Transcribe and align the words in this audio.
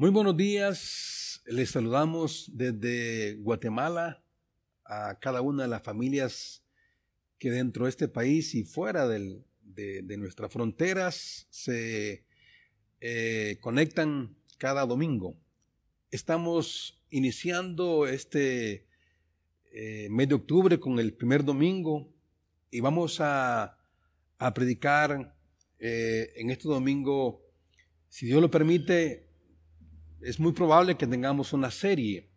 Muy 0.00 0.10
buenos 0.10 0.36
días, 0.36 1.42
les 1.44 1.70
saludamos 1.70 2.52
desde 2.54 3.34
Guatemala 3.34 4.22
a 4.84 5.18
cada 5.18 5.42
una 5.42 5.64
de 5.64 5.68
las 5.68 5.82
familias 5.82 6.62
que 7.36 7.50
dentro 7.50 7.82
de 7.82 7.90
este 7.90 8.06
país 8.06 8.54
y 8.54 8.62
fuera 8.62 9.08
de, 9.08 9.42
nuestras 10.16 10.52
fronteras 10.52 11.48
se 11.50 12.24
eh, 13.00 13.58
conectan 13.60 14.36
cada 14.56 14.86
domingo. 14.86 15.36
Estamos 16.12 17.02
iniciando 17.10 18.06
este 18.06 18.86
eh, 19.72 20.06
mes 20.12 20.28
de 20.28 20.36
octubre 20.36 20.78
con 20.78 21.00
el 21.00 21.12
primer 21.12 21.44
domingo 21.44 22.08
y 22.70 22.78
vamos 22.78 23.18
a, 23.20 23.76
predicar 24.54 25.34
eh, 25.80 26.32
en 26.36 26.50
este 26.50 26.68
domingo, 26.68 27.42
si 28.08 28.26
Dios 28.26 28.40
lo 28.40 28.48
permite, 28.48 29.27
es 30.20 30.40
muy 30.40 30.52
probable 30.52 30.96
que 30.96 31.06
tengamos 31.06 31.52
una 31.52 31.70
serie, 31.70 32.28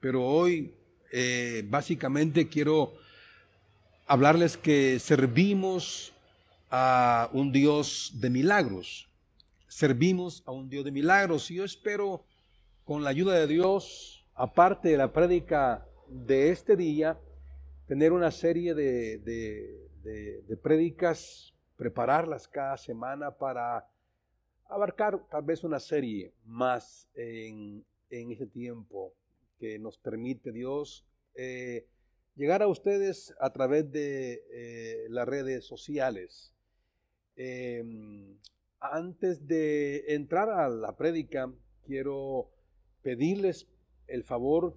pero 0.00 0.24
hoy 0.24 0.74
eh, 1.12 1.62
básicamente 1.66 2.48
quiero 2.48 2.94
hablarles 4.06 4.56
que 4.56 4.98
servimos 4.98 6.12
a 6.70 7.28
un 7.32 7.52
Dios 7.52 8.12
de 8.14 8.30
milagros. 8.30 9.08
Servimos 9.66 10.42
a 10.46 10.52
un 10.52 10.68
Dios 10.68 10.84
de 10.84 10.90
milagros 10.90 11.50
y 11.50 11.56
yo 11.56 11.64
espero 11.64 12.24
con 12.84 13.04
la 13.04 13.10
ayuda 13.10 13.34
de 13.34 13.46
Dios, 13.46 14.24
aparte 14.34 14.88
de 14.88 14.96
la 14.96 15.12
prédica 15.12 15.86
de 16.08 16.50
este 16.50 16.74
día, 16.74 17.18
tener 17.86 18.12
una 18.12 18.30
serie 18.30 18.74
de, 18.74 19.18
de, 19.18 20.42
de 20.46 20.56
prédicas, 20.56 21.52
prepararlas 21.76 22.48
cada 22.48 22.78
semana 22.78 23.30
para 23.30 23.86
abarcar 24.68 25.26
tal 25.30 25.42
vez 25.42 25.64
una 25.64 25.80
serie 25.80 26.32
más 26.44 27.08
en, 27.14 27.84
en 28.10 28.32
ese 28.32 28.46
tiempo 28.46 29.14
que 29.58 29.78
nos 29.78 29.98
permite 29.98 30.52
Dios 30.52 31.04
eh, 31.34 31.86
llegar 32.36 32.62
a 32.62 32.68
ustedes 32.68 33.34
a 33.40 33.52
través 33.52 33.90
de 33.90 34.44
eh, 34.52 35.06
las 35.08 35.26
redes 35.26 35.66
sociales. 35.66 36.54
Em, 37.36 38.36
antes 38.80 39.46
de 39.46 40.14
entrar 40.14 40.48
a 40.50 40.68
la 40.68 40.96
prédica, 40.96 41.52
quiero 41.84 42.50
pedirles 43.02 43.66
el 44.06 44.22
favor 44.22 44.76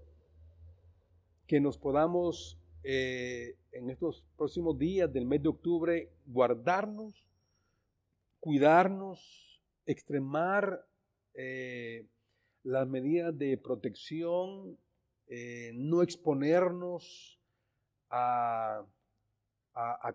que 1.47 1.59
nos 1.59 1.77
podamos 1.77 2.57
eh, 2.83 3.55
en 3.71 3.89
estos 3.89 4.23
próximos 4.37 4.77
días 4.77 5.11
del 5.11 5.25
mes 5.25 5.43
de 5.43 5.49
octubre 5.49 6.09
guardarnos, 6.25 7.25
cuidarnos, 8.39 9.50
extremar 9.85 10.85
eh, 11.33 12.05
las 12.63 12.87
medidas 12.87 13.37
de 13.37 13.57
protección, 13.57 14.77
eh, 15.27 15.71
no 15.75 16.01
exponernos 16.01 17.39
a, 18.09 18.85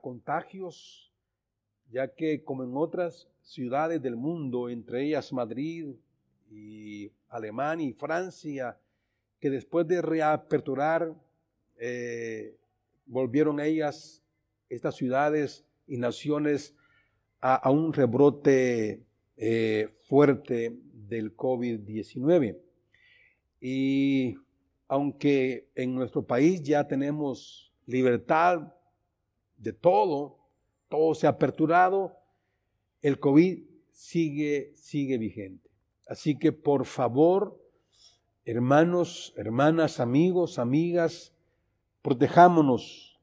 contagios, 0.03 1.11
ya 1.91 2.14
que 2.14 2.44
como 2.44 2.62
en 2.62 2.77
otras 2.77 3.28
ciudades 3.42 4.03
del 4.03 4.17
mundo, 4.17 4.69
entre 4.69 5.05
ellas 5.05 5.33
Madrid 5.33 5.94
y 6.50 7.11
Alemania 7.28 7.89
y 7.89 7.92
Francia, 7.94 8.78
que 9.41 9.50
después 9.50 9.89
de 9.89 10.03
reaperturar, 10.03 11.14
eh, 11.78 12.56
volvieron 13.06 13.59
ellas, 13.61 14.22
estas 14.69 14.94
ciudades 14.94 15.64
y 15.87 15.97
naciones, 15.97 16.75
a 17.41 17.70
un 17.70 17.92
rebrote 17.92 19.06
eh, 19.37 19.95
fuerte 20.09 20.77
del 20.92 21.37
COVID-19. 21.37 22.59
Y 23.61 24.37
aunque 24.89 25.69
en 25.75 25.95
nuestro 25.95 26.27
país 26.27 26.62
ya 26.62 26.87
tenemos 26.87 27.73
libertad 27.87 28.73
de 29.56 29.72
todo, 29.72 30.38
todo 30.88 31.15
se 31.15 31.27
ha 31.27 31.31
aperturado, 31.31 32.16
el 33.03 33.19
COVID 33.19 33.62
sigue, 33.93 34.72
sigue 34.77 35.19
vigente. 35.19 35.71
Así 36.06 36.39
que 36.39 36.53
por 36.53 36.87
favor, 36.87 37.60
hermanos, 38.44 39.33
hermanas, 39.37 39.99
amigos, 39.99 40.59
amigas, 40.59 41.33
protejámonos 42.03 43.19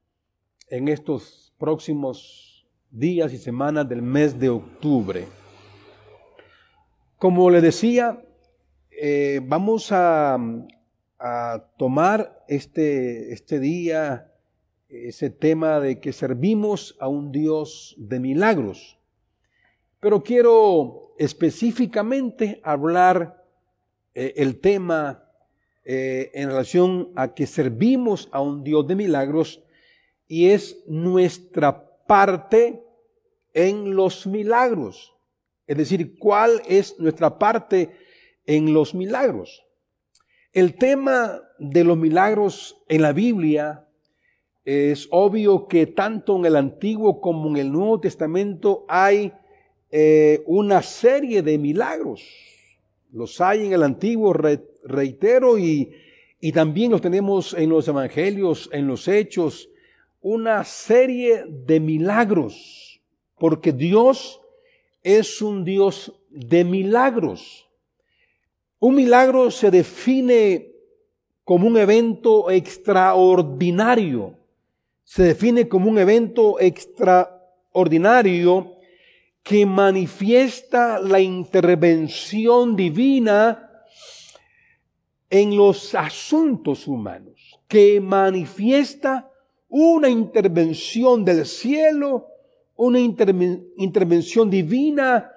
en 0.68 0.88
estos 0.88 1.54
próximos 1.58 2.66
días 2.90 3.32
y 3.32 3.38
semanas 3.38 3.88
del 3.88 4.02
mes 4.02 4.38
de 4.38 4.50
octubre. 4.50 5.26
Como 7.24 7.48
le 7.48 7.62
decía, 7.62 8.22
eh, 8.90 9.40
vamos 9.42 9.88
a, 9.92 10.38
tomar 11.78 12.44
este, 12.48 13.32
este 13.32 13.60
día 13.60 14.30
ese 14.90 15.30
tema 15.30 15.80
de 15.80 16.00
que 16.00 16.12
servimos 16.12 16.94
a 17.00 17.08
un 17.08 17.32
Dios 17.32 17.94
de 17.96 18.20
milagros. 18.20 18.98
Pero 20.00 20.22
quiero 20.22 21.14
específicamente 21.18 22.60
hablar 22.62 23.42
eh, 24.14 24.34
el 24.36 24.60
tema 24.60 25.24
eh, 25.82 26.30
en 26.34 26.50
relación 26.50 27.10
a 27.16 27.32
que 27.32 27.46
servimos 27.46 28.28
a 28.32 28.42
un 28.42 28.62
Dios 28.62 28.86
de 28.86 28.96
milagros 28.96 29.64
y 30.28 30.50
es 30.50 30.84
nuestra 30.86 31.88
parte 32.06 32.84
en 33.54 33.96
los 33.96 34.26
milagros. 34.26 35.13
Es 35.66 35.76
decir, 35.76 36.18
cuál 36.18 36.62
es 36.66 36.98
nuestra 36.98 37.38
parte 37.38 37.90
en 38.46 38.72
los 38.72 38.94
milagros. 38.94 39.64
El 40.52 40.74
tema 40.74 41.42
de 41.58 41.84
los 41.84 41.96
milagros 41.96 42.76
en 42.88 43.02
la 43.02 43.12
Biblia 43.12 43.88
es 44.64 45.08
obvio 45.10 45.66
que 45.66 45.86
tanto 45.86 46.36
en 46.36 46.46
el 46.46 46.56
Antiguo 46.56 47.20
como 47.20 47.50
en 47.50 47.56
el 47.56 47.72
Nuevo 47.72 48.00
Testamento 48.00 48.84
hay 48.88 49.32
eh, 49.90 50.42
una 50.46 50.82
serie 50.82 51.42
de 51.42 51.58
milagros. 51.58 52.22
Los 53.12 53.40
hay 53.40 53.66
en 53.66 53.72
el 53.72 53.82
Antiguo, 53.82 54.32
reitero, 54.32 55.58
y, 55.58 55.92
y 56.40 56.52
también 56.52 56.90
los 56.90 57.00
tenemos 57.00 57.54
en 57.54 57.70
los 57.70 57.86
Evangelios, 57.86 58.68
en 58.72 58.86
los 58.86 59.06
Hechos, 59.06 59.70
una 60.20 60.64
serie 60.64 61.44
de 61.46 61.80
milagros, 61.80 63.00
porque 63.38 63.72
Dios 63.72 64.40
es 65.04 65.40
un 65.40 65.64
Dios 65.64 66.12
de 66.30 66.64
milagros. 66.64 67.68
Un 68.80 68.96
milagro 68.96 69.50
se 69.50 69.70
define 69.70 70.72
como 71.44 71.68
un 71.68 71.76
evento 71.76 72.50
extraordinario. 72.50 74.38
Se 75.04 75.22
define 75.22 75.68
como 75.68 75.90
un 75.90 75.98
evento 75.98 76.58
extraordinario 76.58 78.72
que 79.42 79.66
manifiesta 79.66 80.98
la 80.98 81.20
intervención 81.20 82.74
divina 82.74 83.70
en 85.28 85.54
los 85.54 85.94
asuntos 85.94 86.88
humanos, 86.88 87.60
que 87.68 88.00
manifiesta 88.00 89.30
una 89.68 90.08
intervención 90.08 91.26
del 91.26 91.44
cielo 91.44 92.33
una 92.76 92.98
intervención 93.00 94.50
divina 94.50 95.30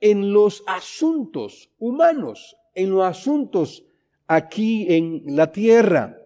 en 0.00 0.32
los 0.32 0.62
asuntos 0.66 1.70
humanos, 1.78 2.56
en 2.74 2.90
los 2.90 3.04
asuntos 3.04 3.84
aquí 4.26 4.86
en 4.88 5.22
la 5.26 5.50
tierra. 5.50 6.18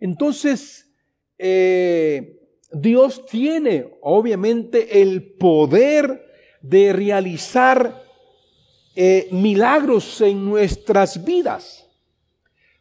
Entonces, 0.00 0.90
eh, 1.38 2.40
Dios 2.72 3.24
tiene 3.26 3.98
obviamente 4.02 5.00
el 5.00 5.32
poder 5.32 6.26
de 6.60 6.92
realizar 6.92 8.04
eh, 8.94 9.28
milagros 9.30 10.20
en 10.20 10.44
nuestras 10.44 11.24
vidas. 11.24 11.87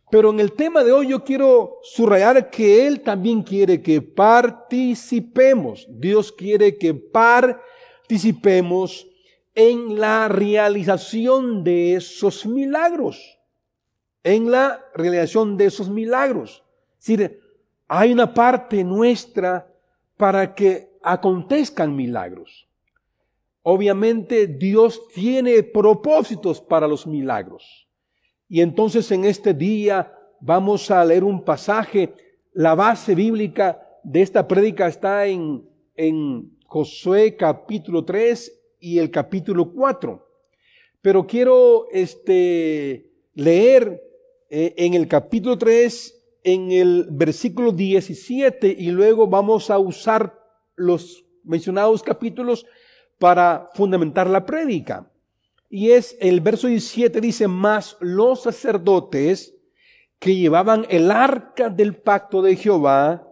Pero 0.09 0.30
en 0.30 0.39
el 0.39 0.54
tema 0.54 0.83
de 0.83 0.94
hoy 0.94 1.09
yo 1.09 1.24
quiero 1.24 1.80
subrayar 1.83 2.50
que 2.50 2.88
Él 2.88 3.01
también 3.01 3.44
quiere 3.44 3.81
que 3.81 4.01
participemos. 4.01 5.86
Dios 5.89 6.31
quiere 6.31 6.77
que 6.77 6.94
participemos 6.94 9.06
en 9.54 10.00
la 10.00 10.30
realización 10.30 11.63
de 11.63 11.95
esos 11.95 12.45
milagros. 12.45 13.38
En 14.24 14.50
la 14.50 14.86
realización 14.94 15.57
de 15.57 15.65
esos 15.65 15.89
milagros. 15.89 16.63
Es 17.00 17.07
decir, 17.07 17.42
hay 17.88 18.13
una 18.13 18.33
parte 18.33 18.83
nuestra 18.83 19.68
para 20.15 20.56
que 20.56 20.89
acontezcan 21.01 21.95
milagros. 21.95 22.68
Obviamente 23.62 24.48
Dios 24.48 25.01
tiene 25.13 25.63
propósitos 25.63 26.62
para 26.62 26.88
los 26.88 27.06
milagros. 27.06 27.86
Y 28.49 28.61
entonces 28.61 29.11
en 29.11 29.25
este 29.25 29.53
día 29.53 30.13
vamos 30.39 30.89
a 30.91 31.03
leer 31.03 31.23
un 31.23 31.44
pasaje. 31.44 32.13
La 32.53 32.75
base 32.75 33.15
bíblica 33.15 33.81
de 34.03 34.21
esta 34.21 34.47
prédica 34.47 34.88
está 34.88 35.25
en, 35.25 35.67
en 35.95 36.57
Josué 36.65 37.35
capítulo 37.35 38.05
3 38.05 38.53
y 38.79 38.99
el 38.99 39.11
capítulo 39.11 39.71
4. 39.73 40.27
Pero 41.01 41.27
quiero 41.27 41.88
este, 41.91 43.11
leer 43.33 44.01
eh, 44.49 44.73
en 44.77 44.94
el 44.94 45.07
capítulo 45.07 45.57
3, 45.57 46.39
en 46.44 46.71
el 46.71 47.07
versículo 47.11 47.71
17, 47.71 48.75
y 48.77 48.91
luego 48.91 49.27
vamos 49.27 49.69
a 49.69 49.77
usar 49.77 50.39
los 50.75 51.25
mencionados 51.44 52.03
capítulos 52.03 52.65
para 53.19 53.69
fundamentar 53.73 54.29
la 54.29 54.45
prédica. 54.45 55.09
Y 55.69 55.91
es 55.91 56.15
el 56.19 56.41
verso 56.41 56.67
17 56.67 57.19
dice, 57.19 57.47
más 57.47 57.97
los 57.99 58.43
sacerdotes 58.43 59.53
que 60.19 60.35
llevaban 60.35 60.85
el 60.89 61.11
arca 61.11 61.69
del 61.69 61.95
pacto 61.95 62.41
de 62.41 62.55
Jehová 62.55 63.27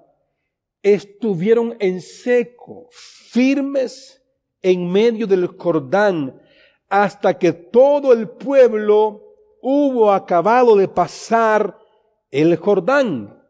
estuvieron 0.81 1.75
en 1.79 2.01
seco, 2.01 2.87
firmes 2.91 4.21
en 4.61 4.91
medio 4.91 5.25
del 5.25 5.47
Jordán, 5.47 6.39
hasta 6.89 7.37
que 7.37 7.53
todo 7.53 8.13
el 8.13 8.29
pueblo 8.29 9.23
hubo 9.61 10.11
acabado 10.11 10.75
de 10.75 10.87
pasar 10.87 11.79
el 12.29 12.55
Jordán. 12.57 13.41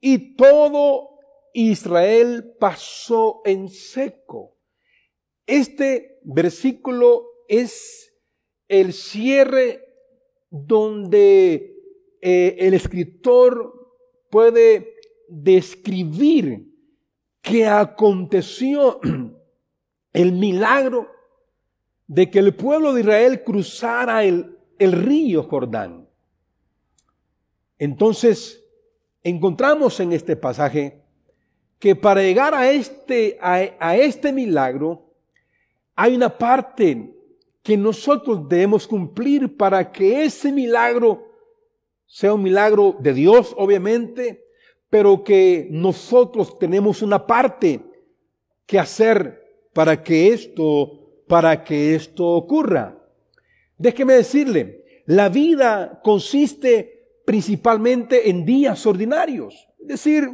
Y 0.00 0.36
todo 0.36 1.18
Israel 1.54 2.54
pasó 2.60 3.40
en 3.44 3.68
seco. 3.68 4.56
Este 5.46 6.20
versículo 6.22 7.33
es 7.48 8.12
el 8.68 8.92
cierre 8.92 9.84
donde 10.50 11.76
eh, 12.20 12.56
el 12.58 12.74
escritor 12.74 13.96
puede 14.30 14.94
describir 15.28 16.66
qué 17.40 17.66
aconteció 17.66 19.00
el 20.12 20.32
milagro 20.32 21.10
de 22.06 22.30
que 22.30 22.38
el 22.38 22.54
pueblo 22.54 22.92
de 22.92 23.00
Israel 23.00 23.42
cruzara 23.42 24.24
el, 24.24 24.58
el 24.78 24.92
río 24.92 25.42
Jordán. 25.42 26.08
Entonces, 27.78 28.62
encontramos 29.22 29.98
en 30.00 30.12
este 30.12 30.36
pasaje 30.36 31.02
que 31.78 31.96
para 31.96 32.22
llegar 32.22 32.54
a 32.54 32.70
este, 32.70 33.36
a, 33.40 33.96
este 33.96 34.32
milagro, 34.32 35.12
hay 35.94 36.14
una 36.14 36.38
parte 36.38 37.13
que 37.64 37.76
nosotros 37.78 38.46
debemos 38.46 38.86
cumplir 38.86 39.56
para 39.56 39.90
que 39.90 40.24
ese 40.24 40.52
milagro 40.52 41.32
sea 42.06 42.34
un 42.34 42.42
milagro 42.42 42.94
de 43.00 43.14
Dios, 43.14 43.54
obviamente, 43.56 44.44
pero 44.90 45.24
que 45.24 45.66
nosotros 45.70 46.58
tenemos 46.58 47.00
una 47.00 47.26
parte 47.26 47.80
que 48.66 48.78
hacer 48.78 49.42
para 49.72 50.04
que 50.04 50.28
esto 50.28 51.00
para 51.26 51.64
que 51.64 51.94
esto 51.94 52.26
ocurra. 52.26 52.98
Déjeme 53.78 54.12
decirle, 54.12 55.02
la 55.06 55.30
vida 55.30 56.00
consiste 56.04 57.22
principalmente 57.24 58.28
en 58.28 58.44
días 58.44 58.84
ordinarios. 58.84 59.66
Es 59.80 59.88
decir, 59.88 60.28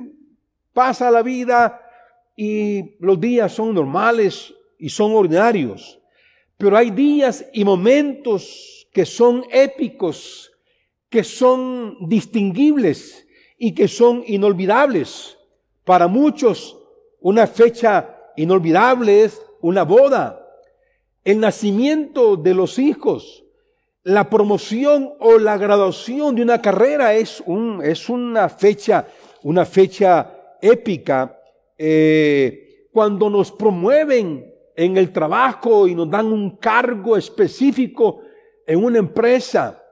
pasa 0.73 1.13
la 1.13 1.23
vida 1.23 1.81
y 2.37 2.97
los 2.99 3.21
días 3.21 3.53
son 3.53 3.73
normales 3.73 4.53
y 4.79 4.89
son 4.89 5.13
ordinarios. 5.13 6.00
Pero 6.61 6.77
hay 6.77 6.91
días 6.91 7.47
y 7.55 7.65
momentos 7.65 8.87
que 8.93 9.07
son 9.07 9.47
épicos, 9.51 10.53
que 11.09 11.25
son 11.25 11.97
distinguibles 12.07 13.27
y 13.57 13.73
que 13.75 13.89
son 13.89 14.23
inolvidables. 14.27 15.39
Para 15.85 16.07
muchos, 16.07 16.79
una 17.19 17.47
fecha 17.47 18.15
inolvidable 18.37 19.25
es 19.25 19.41
una 19.63 19.85
boda, 19.85 20.47
el 21.25 21.41
nacimiento 21.41 22.37
de 22.37 22.53
los 22.53 22.79
hijos, 22.79 23.43
la 24.03 24.29
promoción 24.29 25.15
o 25.19 25.39
la 25.39 25.57
graduación 25.57 26.35
de 26.35 26.43
una 26.43 26.61
carrera 26.61 27.15
es, 27.15 27.43
un, 27.47 27.81
es 27.83 28.11
una 28.11 28.51
fecha, 28.51 29.07
una 29.45 29.65
fecha 29.65 30.59
épica. 30.61 31.41
Eh, 31.79 32.89
cuando 32.93 33.31
nos 33.31 33.51
promueven 33.51 34.50
en 34.81 34.97
el 34.97 35.13
trabajo 35.13 35.87
y 35.87 35.95
nos 35.95 36.09
dan 36.09 36.33
un 36.33 36.57
cargo 36.57 37.15
específico 37.15 38.23
en 38.67 38.83
una 38.83 38.99
empresa, 38.99 39.85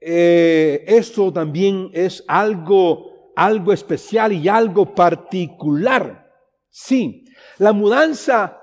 eh, 0.00 0.84
esto 0.86 1.32
también 1.32 1.90
es 1.92 2.22
algo, 2.28 3.32
algo 3.34 3.72
especial 3.72 4.32
y 4.32 4.48
algo 4.48 4.94
particular. 4.94 6.30
Sí, 6.70 7.24
la 7.58 7.72
mudanza 7.72 8.62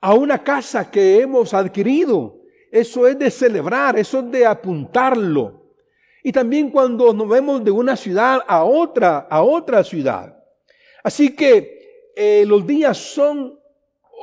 a 0.00 0.12
una 0.14 0.42
casa 0.42 0.90
que 0.90 1.20
hemos 1.20 1.54
adquirido. 1.54 2.40
Eso 2.72 3.06
es 3.06 3.16
de 3.16 3.30
celebrar, 3.30 3.96
eso 3.96 4.18
es 4.18 4.30
de 4.32 4.44
apuntarlo. 4.44 5.76
Y 6.24 6.32
también 6.32 6.68
cuando 6.70 7.14
nos 7.14 7.28
vemos 7.28 7.62
de 7.62 7.70
una 7.70 7.94
ciudad 7.94 8.42
a 8.48 8.64
otra, 8.64 9.28
a 9.30 9.40
otra 9.42 9.84
ciudad. 9.84 10.36
Así 11.04 11.36
que 11.36 12.10
eh, 12.16 12.44
los 12.44 12.66
días 12.66 12.98
son 12.98 13.61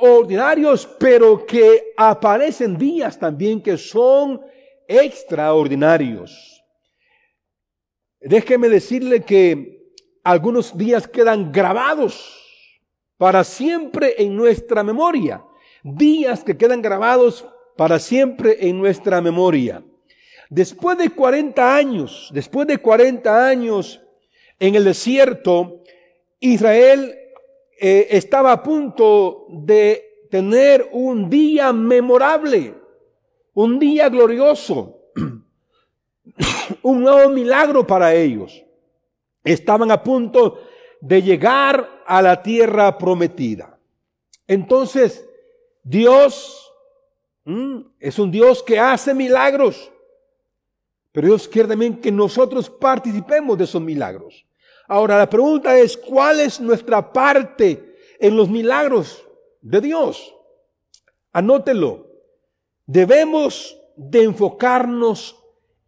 ordinarios, 0.00 0.86
pero 0.98 1.44
que 1.46 1.92
aparecen 1.96 2.76
días 2.76 3.18
también 3.18 3.62
que 3.62 3.76
son 3.76 4.40
extraordinarios. 4.88 6.62
Déjeme 8.20 8.68
decirle 8.68 9.22
que 9.22 9.94
algunos 10.22 10.76
días 10.76 11.08
quedan 11.08 11.52
grabados 11.52 12.36
para 13.16 13.44
siempre 13.44 14.14
en 14.18 14.36
nuestra 14.36 14.82
memoria 14.82 15.44
días 15.82 16.44
que 16.44 16.56
quedan 16.56 16.82
grabados 16.82 17.46
para 17.76 17.98
siempre 17.98 18.68
en 18.68 18.78
nuestra 18.78 19.20
memoria. 19.20 19.82
Después 20.48 20.98
de 20.98 21.10
40 21.10 21.76
años, 21.76 22.30
después 22.32 22.66
de 22.66 22.78
40 22.78 23.46
años 23.46 24.00
en 24.58 24.74
el 24.74 24.84
desierto, 24.84 25.82
Israel 26.40 27.16
eh, 27.82 28.08
estaba 28.10 28.52
a 28.52 28.62
punto 28.62 29.46
de 29.48 30.26
tener 30.30 30.90
un 30.92 31.30
día 31.30 31.72
memorable, 31.72 32.74
un 33.54 33.78
día 33.78 34.10
glorioso, 34.10 34.98
un 36.82 37.00
nuevo 37.00 37.30
milagro 37.30 37.86
para 37.86 38.12
ellos. 38.14 38.62
Estaban 39.42 39.90
a 39.90 40.02
punto 40.02 40.60
de 41.00 41.22
llegar 41.22 42.02
a 42.06 42.20
la 42.20 42.42
tierra 42.42 42.98
prometida. 42.98 43.78
Entonces, 44.46 45.26
Dios 45.82 46.70
mm, 47.46 47.80
es 47.98 48.18
un 48.18 48.30
Dios 48.30 48.62
que 48.62 48.78
hace 48.78 49.14
milagros, 49.14 49.90
pero 51.12 51.28
Dios 51.28 51.48
quiere 51.48 51.68
también 51.68 51.98
que 51.98 52.12
nosotros 52.12 52.68
participemos 52.68 53.56
de 53.56 53.64
esos 53.64 53.80
milagros. 53.80 54.44
Ahora 54.90 55.16
la 55.16 55.30
pregunta 55.30 55.78
es, 55.78 55.96
¿cuál 55.96 56.40
es 56.40 56.60
nuestra 56.60 57.12
parte 57.12 57.96
en 58.18 58.36
los 58.36 58.50
milagros 58.50 59.24
de 59.60 59.80
Dios? 59.80 60.34
Anótelo. 61.32 62.08
Debemos 62.86 63.78
de 63.96 64.24
enfocarnos 64.24 65.36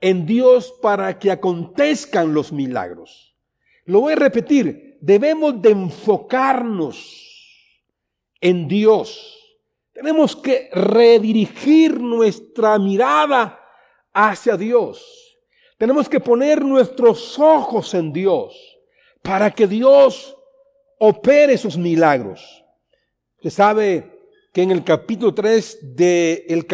en 0.00 0.24
Dios 0.24 0.72
para 0.80 1.18
que 1.18 1.30
acontezcan 1.30 2.32
los 2.32 2.52
milagros. 2.52 3.36
Lo 3.84 4.00
voy 4.00 4.12
a 4.12 4.16
repetir, 4.16 4.98
debemos 5.00 5.60
de 5.60 5.70
enfocarnos 5.70 7.18
en 8.40 8.68
Dios 8.68 9.42
tenemos 9.92 10.34
que 10.34 10.70
redirigir 10.72 12.00
nuestra 12.00 12.78
mirada 12.78 13.60
hacia 14.12 14.56
Dios. 14.56 15.38
Tenemos 15.76 16.08
que 16.08 16.18
poner 16.18 16.64
nuestros 16.64 17.38
ojos 17.38 17.92
en 17.94 18.12
Dios 18.12 18.71
para 19.22 19.50
que 19.50 19.66
Dios 19.66 20.36
opere 20.98 21.56
sus 21.56 21.76
milagros. 21.76 22.64
Se 23.42 23.50
sabe 23.50 24.12
que 24.52 24.62
en 24.62 24.70
el 24.70 24.84
capítulo 24.84 25.32
3 25.32 25.96
de, 25.96 26.44
el 26.48 26.66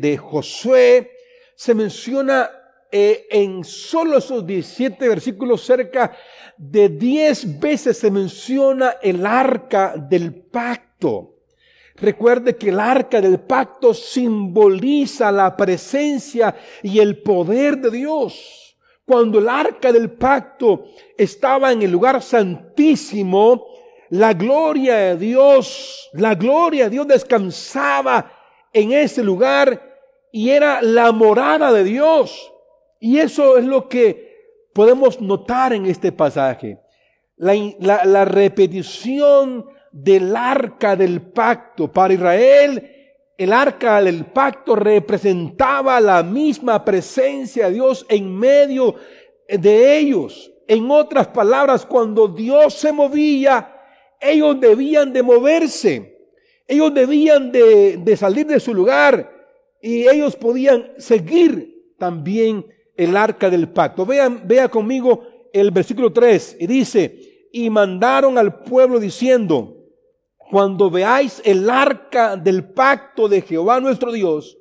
de, 0.00 0.16
Josué 0.16 1.10
se 1.56 1.74
menciona 1.74 2.50
eh, 2.90 3.26
en 3.30 3.64
solo 3.64 4.18
esos 4.18 4.46
17 4.46 5.08
versículos 5.08 5.64
cerca 5.64 6.16
de 6.56 6.88
10 6.88 7.58
veces 7.58 7.98
se 7.98 8.10
menciona 8.10 8.96
el 9.02 9.26
arca 9.26 9.94
del 9.96 10.34
pacto. 10.34 11.34
Recuerde 11.96 12.56
que 12.56 12.70
el 12.70 12.80
arca 12.80 13.20
del 13.20 13.40
pacto 13.40 13.94
simboliza 13.94 15.30
la 15.30 15.56
presencia 15.56 16.54
y 16.82 16.98
el 16.98 17.22
poder 17.22 17.78
de 17.78 17.90
Dios. 17.90 18.73
Cuando 19.06 19.38
el 19.38 19.48
arca 19.48 19.92
del 19.92 20.10
pacto 20.12 20.86
estaba 21.16 21.72
en 21.72 21.82
el 21.82 21.90
lugar 21.90 22.22
santísimo, 22.22 23.66
la 24.10 24.32
gloria 24.32 24.96
de 24.96 25.16
Dios, 25.16 26.08
la 26.14 26.34
gloria 26.34 26.84
de 26.84 26.90
Dios 26.90 27.06
descansaba 27.08 28.32
en 28.72 28.92
ese 28.92 29.22
lugar 29.22 29.94
y 30.32 30.50
era 30.50 30.80
la 30.80 31.12
morada 31.12 31.72
de 31.72 31.84
Dios. 31.84 32.52
Y 32.98 33.18
eso 33.18 33.58
es 33.58 33.64
lo 33.64 33.88
que 33.88 34.68
podemos 34.72 35.20
notar 35.20 35.72
en 35.72 35.86
este 35.86 36.10
pasaje. 36.10 36.78
La, 37.36 37.54
la, 37.80 38.04
la 38.04 38.24
repetición 38.24 39.66
del 39.92 40.34
arca 40.34 40.96
del 40.96 41.20
pacto 41.20 41.92
para 41.92 42.14
Israel 42.14 42.93
el 43.36 43.52
arca 43.52 44.02
del 44.02 44.26
pacto 44.26 44.76
representaba 44.76 46.00
la 46.00 46.22
misma 46.22 46.84
presencia 46.84 47.66
de 47.66 47.74
Dios 47.74 48.06
en 48.08 48.36
medio 48.36 48.94
de 49.48 49.98
ellos. 49.98 50.52
En 50.68 50.90
otras 50.90 51.28
palabras, 51.28 51.84
cuando 51.84 52.28
Dios 52.28 52.74
se 52.74 52.92
movía, 52.92 53.74
ellos 54.20 54.58
debían 54.60 55.12
de 55.12 55.22
moverse. 55.22 56.14
Ellos 56.66 56.94
debían 56.94 57.52
de, 57.52 58.16
salir 58.16 58.46
de 58.46 58.60
su 58.60 58.72
lugar 58.72 59.30
y 59.82 60.08
ellos 60.08 60.34
podían 60.36 60.92
seguir 60.96 61.92
también 61.98 62.64
el 62.96 63.16
arca 63.16 63.50
del 63.50 63.68
pacto. 63.68 64.06
Vean, 64.06 64.42
vea 64.46 64.68
conmigo 64.68 65.26
el 65.52 65.70
versículo 65.70 66.12
3 66.12 66.56
y 66.60 66.66
dice, 66.66 67.48
y 67.52 67.68
mandaron 67.68 68.38
al 68.38 68.62
pueblo 68.62 68.98
diciendo, 68.98 69.73
cuando 70.54 70.88
veáis 70.88 71.42
el 71.44 71.68
arca 71.68 72.36
del 72.36 72.62
pacto 72.62 73.26
de 73.26 73.42
Jehová 73.42 73.80
nuestro 73.80 74.12
Dios 74.12 74.56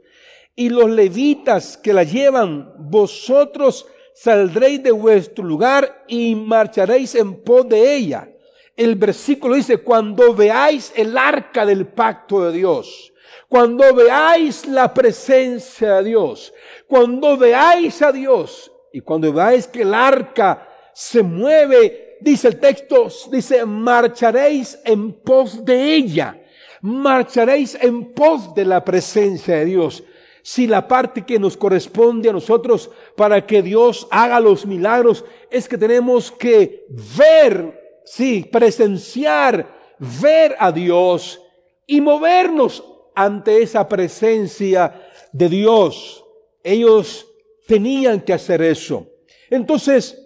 y 0.55 0.69
los 0.69 0.89
levitas 0.89 1.77
que 1.77 1.93
la 1.93 2.01
llevan, 2.01 2.73
vosotros 2.79 3.85
saldréis 4.15 4.81
de 4.81 4.89
vuestro 4.89 5.43
lugar 5.43 6.03
y 6.07 6.33
marcharéis 6.33 7.13
en 7.13 7.43
pos 7.43 7.69
de 7.69 7.95
ella. 7.95 8.27
El 8.75 8.95
versículo 8.95 9.53
dice, 9.53 9.83
cuando 9.83 10.33
veáis 10.33 10.91
el 10.95 11.15
arca 11.15 11.63
del 11.63 11.85
pacto 11.85 12.43
de 12.45 12.57
Dios, 12.57 13.13
cuando 13.47 13.93
veáis 13.93 14.65
la 14.65 14.91
presencia 14.91 15.97
de 15.97 16.05
Dios, 16.05 16.55
cuando 16.88 17.38
veáis 17.38 18.01
a 18.01 18.12
Dios 18.12 18.71
y 18.91 19.01
cuando 19.01 19.31
veáis 19.31 19.67
que 19.67 19.83
el 19.83 19.93
arca 19.93 20.67
se 20.91 21.21
mueve, 21.21 22.12
dice 22.24 22.48
el 22.48 22.60
texto, 22.60 23.10
dice, 23.32 23.65
marcharéis 23.65 24.80
en 24.86 25.13
pos 25.13 25.63
de 25.63 25.96
ella, 25.96 26.42
marcharéis 26.82 27.77
en 27.82 28.13
pos 28.13 28.56
de 28.56 28.65
la 28.65 28.84
presencia 28.84 29.58
de 29.58 29.65
Dios 29.65 30.03
si 30.44 30.68
la 30.68 30.88
parte 30.88 31.25
que 31.25 31.39
nos 31.39 31.56
corresponde 31.56 32.30
a 32.30 32.34
nosotros 32.34 32.92
para 33.15 33.46
que 33.48 33.62
Dios 33.62 34.08
haga 34.12 34.42
los 34.42 34.65
milagros 34.65 35.24
es 35.50 35.70
que 35.70 35.77
tenemos 35.77 36.32
que 36.32 36.86
ver, 37.18 38.01
sí, 38.03 38.48
presenciar, 38.51 39.96
ver 40.22 40.56
a 40.60 40.72
Dios 40.72 41.42
y 41.88 42.01
movernos 42.01 42.84
ante 43.15 43.62
esa 43.62 43.88
presencia 43.88 45.10
de 45.32 45.48
Dios. 45.48 46.25
Ellos 46.62 47.25
tenían 47.65 48.20
que 48.20 48.34
hacer 48.34 48.62
eso. 48.62 49.08
Entonces, 49.50 50.23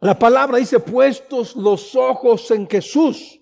la 0.00 0.18
palabra 0.18 0.58
dice 0.58 0.80
puestos 0.80 1.54
los 1.54 1.94
ojos 1.94 2.50
en 2.50 2.68
Jesús. 2.68 3.40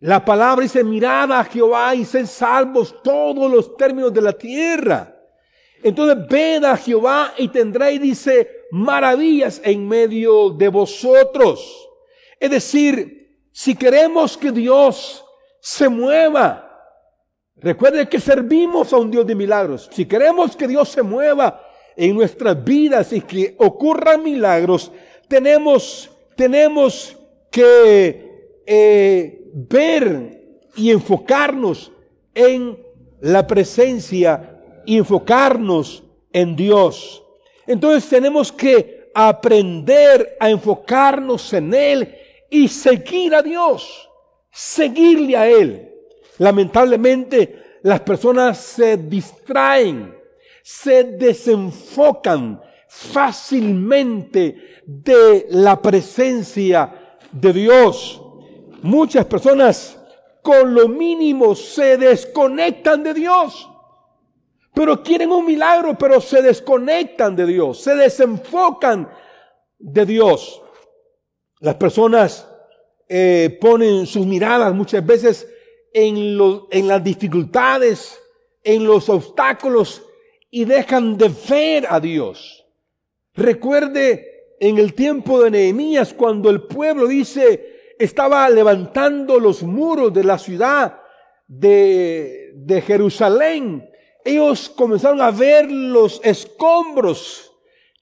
La 0.00 0.22
palabra 0.24 0.62
dice 0.62 0.84
mirada 0.84 1.40
a 1.40 1.44
Jehová 1.44 1.94
y 1.94 2.04
sed 2.04 2.26
salvos 2.26 3.02
todos 3.02 3.50
los 3.50 3.76
términos 3.76 4.12
de 4.12 4.20
la 4.20 4.32
tierra. 4.34 5.16
Entonces 5.82 6.28
ved 6.28 6.64
a 6.64 6.76
Jehová 6.76 7.32
y 7.38 7.48
tendréis, 7.48 8.00
dice, 8.00 8.66
maravillas 8.70 9.60
en 9.64 9.88
medio 9.88 10.50
de 10.50 10.68
vosotros. 10.68 11.88
Es 12.38 12.50
decir, 12.50 13.46
si 13.52 13.74
queremos 13.74 14.36
que 14.36 14.52
Dios 14.52 15.24
se 15.60 15.88
mueva, 15.88 16.62
recuerde 17.56 18.06
que 18.06 18.20
servimos 18.20 18.92
a 18.92 18.98
un 18.98 19.10
Dios 19.10 19.26
de 19.26 19.34
milagros. 19.34 19.88
Si 19.92 20.04
queremos 20.04 20.54
que 20.54 20.68
Dios 20.68 20.90
se 20.90 21.02
mueva 21.02 21.62
en 21.96 22.14
nuestras 22.14 22.62
vidas 22.62 23.14
y 23.14 23.22
que 23.22 23.54
ocurran 23.58 24.22
milagros, 24.22 24.92
tenemos, 25.28 26.10
tenemos 26.36 27.16
que 27.50 28.60
eh, 28.66 29.50
ver 29.52 30.60
y 30.76 30.90
enfocarnos 30.90 31.92
en 32.34 32.78
la 33.20 33.46
presencia 33.46 34.56
enfocarnos 34.86 36.02
en 36.32 36.54
Dios. 36.54 37.22
Entonces 37.66 38.08
tenemos 38.08 38.52
que 38.52 39.10
aprender 39.14 40.36
a 40.38 40.50
enfocarnos 40.50 41.52
en 41.52 41.74
Él 41.74 42.14
y 42.50 42.68
seguir 42.68 43.34
a 43.34 43.42
Dios, 43.42 44.08
seguirle 44.50 45.36
a 45.36 45.48
Él. 45.48 45.92
Lamentablemente 46.38 47.78
las 47.82 48.00
personas 48.00 48.58
se 48.58 48.96
distraen, 48.96 50.14
se 50.62 51.04
desenfocan 51.04 52.60
fácilmente 52.98 54.82
de 54.86 55.46
la 55.50 55.80
presencia 55.80 57.18
de 57.30 57.52
Dios. 57.52 58.22
Muchas 58.82 59.24
personas 59.26 59.98
con 60.42 60.74
lo 60.74 60.88
mínimo 60.88 61.54
se 61.54 61.96
desconectan 61.96 63.02
de 63.02 63.14
Dios 63.14 63.68
pero 64.76 65.02
quieren 65.02 65.32
un 65.32 65.46
milagro, 65.46 65.96
pero 65.96 66.20
se 66.20 66.42
desconectan 66.42 67.34
de 67.34 67.46
Dios, 67.46 67.80
se 67.80 67.94
desenfocan 67.94 69.08
de 69.78 70.04
Dios. 70.04 70.60
Las 71.60 71.76
personas 71.76 72.46
eh, 73.08 73.56
ponen 73.58 74.04
sus 74.04 74.26
miradas 74.26 74.74
muchas 74.74 75.04
veces 75.06 75.48
en, 75.94 76.38
en 76.70 76.88
las 76.88 77.02
dificultades, 77.02 78.20
en 78.62 78.84
los 78.84 79.08
obstáculos 79.08 80.02
y 80.50 80.66
dejan 80.66 81.16
de 81.16 81.32
ver 81.48 81.86
a 81.88 81.98
Dios. 81.98 82.55
Recuerde 83.36 84.54
en 84.58 84.78
el 84.78 84.94
tiempo 84.94 85.42
de 85.42 85.50
Nehemías 85.50 86.14
cuando 86.14 86.50
el 86.50 86.62
pueblo 86.62 87.06
dice 87.06 87.94
estaba 87.98 88.48
levantando 88.48 89.38
los 89.38 89.62
muros 89.62 90.12
de 90.12 90.24
la 90.24 90.38
ciudad 90.38 91.00
de, 91.46 92.52
de 92.54 92.80
Jerusalén 92.82 93.90
ellos 94.26 94.68
comenzaron 94.68 95.20
a 95.20 95.30
ver 95.30 95.70
los 95.70 96.20
escombros 96.24 97.52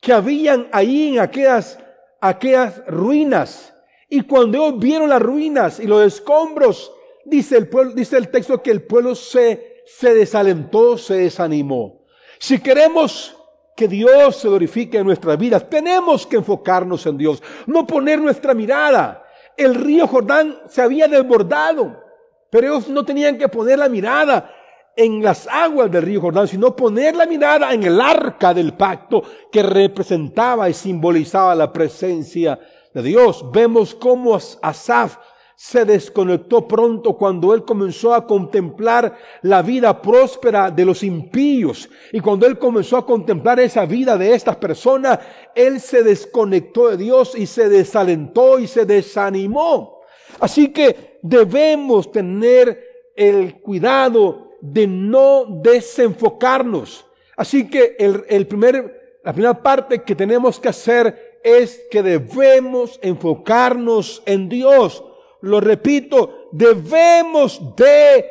que 0.01 0.11
habían 0.11 0.69
ahí 0.73 1.09
en 1.09 1.21
aquellas, 1.21 1.79
aquellas 2.19 2.83
ruinas. 2.87 3.75
Y 4.09 4.23
cuando 4.23 4.57
ellos 4.57 4.81
vieron 4.81 5.11
las 5.11 5.21
ruinas 5.21 5.79
y 5.79 5.87
los 5.87 6.03
escombros, 6.03 6.91
dice 7.27 7.59
el, 7.59 7.69
pueblo, 7.69 7.93
dice 7.93 8.17
el 8.17 8.31
texto 8.31 8.63
que 8.63 8.71
el 8.71 8.85
pueblo 8.85 9.15
se, 9.15 9.83
se 9.85 10.15
desalentó, 10.15 10.97
se 10.97 11.17
desanimó. 11.19 12.07
Si 12.39 12.59
queremos 12.59 13.34
que 13.75 13.89
Dios 13.89 14.37
se 14.37 14.49
glorifique 14.49 14.99
en 14.99 15.07
nuestras 15.07 15.39
vidas, 15.39 15.69
tenemos 15.69 16.27
que 16.27 16.37
enfocarnos 16.37 17.05
en 17.07 17.19
Dios, 17.19 17.43
no 17.67 17.87
poner 17.87 18.21
nuestra 18.21 18.55
mirada. 18.55 19.25
El 19.57 19.75
río 19.75 20.07
Jordán 20.07 20.59
se 20.69 20.83
había 20.83 21.09
desbordado, 21.09 22.03
pero 22.51 22.69
ellos 22.69 22.89
no 22.89 23.05
tenían 23.05 23.39
que 23.39 23.49
poner 23.49 23.79
la 23.79 23.89
mirada 23.89 24.51
en 24.97 25.23
las 25.23 25.49
aguas 25.49 25.91
del 25.91 26.03
río 26.03 26.21
Jordán, 26.21 26.47
sino 26.47 26.77
poner 26.77 27.17
la 27.17 27.27
mirada 27.27 27.73
en 27.73 27.83
el 27.83 28.01
arca 28.01 28.55
del 28.55 28.75
pacto 28.75 29.23
que 29.51 29.63
representaba 29.63 30.69
y 30.69 30.75
simbolizaba 30.75 31.55
la 31.55 31.73
presencia 31.73 32.59
de 32.93 33.03
Dios. 33.03 33.45
Vemos 33.53 33.95
cómo 33.95 34.39
Asaf 34.63 35.17
se 35.57 35.85
desconectó 35.85 36.67
pronto 36.67 37.17
cuando 37.17 37.55
él 37.55 37.65
comenzó 37.65 38.15
a 38.15 38.27
contemplar 38.27 39.17
la 39.43 39.63
vida 39.63 40.01
próspera 40.03 40.71
de 40.71 40.85
los 40.85 41.03
impíos. 41.03 41.89
Y 42.13 42.21
cuando 42.21 42.47
él 42.47 42.59
comenzó 42.59 42.97
a 42.97 43.07
contemplar 43.07 43.61
esa 43.61 43.87
vida 43.87 44.19
de 44.19 44.35
estas 44.35 44.57
personas, 44.57 45.21
él 45.55 45.81
se 45.81 46.03
desconectó 46.03 46.89
de 46.89 46.97
Dios 46.97 47.35
y 47.37 47.47
se 47.47 47.69
desalentó 47.69 48.59
y 48.59 48.67
se 48.67 48.85
desanimó. 48.85 50.01
Así 50.41 50.69
que 50.73 51.19
debemos 51.23 52.11
tener 52.11 53.13
el 53.15 53.61
cuidado 53.61 54.51
de 54.61 54.87
no 54.87 55.47
desenfocarnos. 55.63 57.07
Así 57.37 57.69
que 57.69 57.97
el, 57.99 58.47
primer, 58.47 59.19
la 59.23 59.33
primera 59.33 59.63
parte 59.63 60.03
que 60.03 60.15
tenemos 60.15 60.59
que 60.59 60.69
hacer 60.69 61.39
es 61.45 61.81
que 61.91 62.03
debemos 62.03 62.99
enfocarnos 63.03 64.23
en 64.27 64.49
Dios. 64.49 65.05
Lo 65.45 65.61
repito, 65.61 66.49
debemos 66.53 67.61
de 67.77 68.31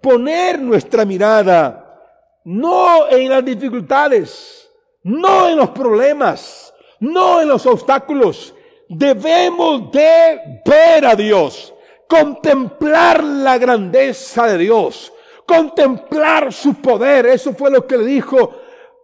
poner 0.00 0.60
nuestra 0.60 1.04
mirada 1.04 1.86
no 2.44 3.08
en 3.08 3.28
las 3.28 3.44
dificultades, 3.44 4.70
no 5.02 5.48
en 5.48 5.56
los 5.56 5.70
problemas, 5.70 6.72
no 7.00 7.40
en 7.40 7.48
los 7.48 7.64
obstáculos. 7.66 8.54
Debemos 8.88 9.90
de 9.92 10.60
ver 10.64 11.06
a 11.06 11.14
Dios, 11.14 11.72
contemplar 12.08 13.22
la 13.22 13.56
grandeza 13.56 14.46
de 14.46 14.58
Dios, 14.58 15.12
contemplar 15.46 16.52
su 16.52 16.74
poder. 16.74 17.26
Eso 17.26 17.52
fue 17.54 17.70
lo 17.70 17.86
que 17.86 17.96
le 17.96 18.04
dijo 18.04 18.52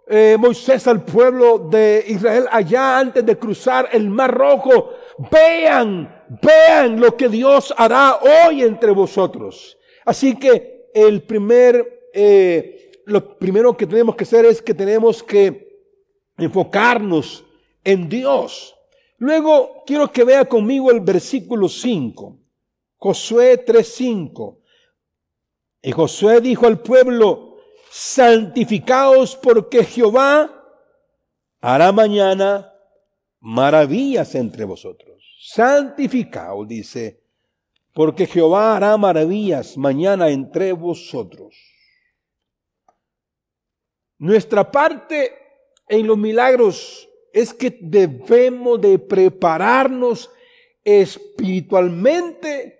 eh, 0.08 0.36
Moisés 0.38 0.86
al 0.86 1.02
pueblo 1.02 1.58
de 1.58 2.04
Israel 2.06 2.46
allá 2.50 2.98
antes 2.98 3.25
de 3.25 3.38
cruzar 3.38 3.88
el 3.92 4.08
mar 4.08 4.32
rojo. 4.32 4.92
Vean, 5.30 6.15
vean 6.28 7.00
lo 7.00 7.16
que 7.16 7.28
Dios 7.28 7.75
hará 7.76 8.16
hoy 8.16 8.62
entre 8.62 8.90
vosotros. 8.92 9.76
Así 10.04 10.37
que 10.37 10.90
el 10.95 11.23
primer, 11.23 12.11
eh, 12.12 12.92
lo 13.06 13.38
primero 13.38 13.76
que 13.76 13.87
tenemos 13.87 14.16
que 14.16 14.25
hacer 14.25 14.45
es 14.45 14.62
que 14.62 14.75
tenemos 14.75 15.23
que 15.23 15.66
enfocarnos 16.38 17.45
en 17.85 18.09
Dios. 18.09 18.75
Luego 19.18 19.83
quiero 19.87 20.11
que 20.12 20.25
vea 20.25 20.45
conmigo 20.45 20.90
el 20.90 21.00
versículo 21.00 21.68
5. 21.68 22.38
Josué 22.97 23.59
3:5. 23.59 24.61
Y 25.83 25.92
Josué 25.92 26.40
dijo 26.40 26.66
al 26.66 26.80
pueblo, 26.80 27.56
santificaos 27.90 29.37
porque 29.37 29.85
Jehová 29.85 30.50
hará 31.61 31.92
mañana 31.92 32.73
maravillas 33.40 34.35
entre 34.35 34.64
vosotros. 34.64 35.05
Santificaos, 35.38 36.66
dice, 36.66 37.21
porque 37.93 38.26
Jehová 38.26 38.76
hará 38.76 38.97
maravillas 38.97 39.76
mañana 39.76 40.28
entre 40.31 40.73
vosotros. 40.73 41.55
Nuestra 44.19 44.71
parte 44.71 45.33
en 45.88 46.07
los 46.07 46.16
milagros 46.16 47.09
es 47.33 47.52
que 47.52 47.78
debemos 47.81 48.81
de 48.81 48.99
prepararnos 48.99 50.31
espiritualmente 50.83 52.78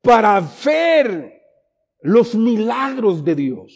para 0.00 0.40
ver 0.64 1.42
los 2.00 2.34
milagros 2.34 3.22
de 3.24 3.34
Dios. 3.34 3.72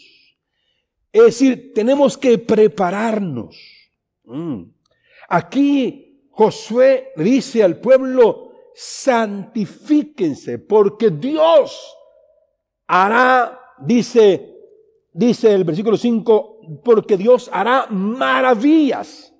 Es 1.11 1.23
decir, 1.23 1.73
tenemos 1.73 2.17
que 2.17 2.37
prepararnos. 2.37 3.55
Mm. 4.23 4.63
Aquí 5.29 6.04
Josué 6.35 7.13
dice 7.15 7.63
al 7.63 7.77
pueblo, 7.77 8.51
santifíquense, 8.73 10.59
porque 10.59 11.09
Dios 11.09 11.95
hará, 12.87 13.57
dice, 13.79 14.53
dice 15.13 15.53
el 15.53 15.63
versículo 15.63 15.95
5, 15.95 16.81
porque 16.83 17.15
Dios 17.15 17.49
hará 17.53 17.87
maravillas. 17.89 19.33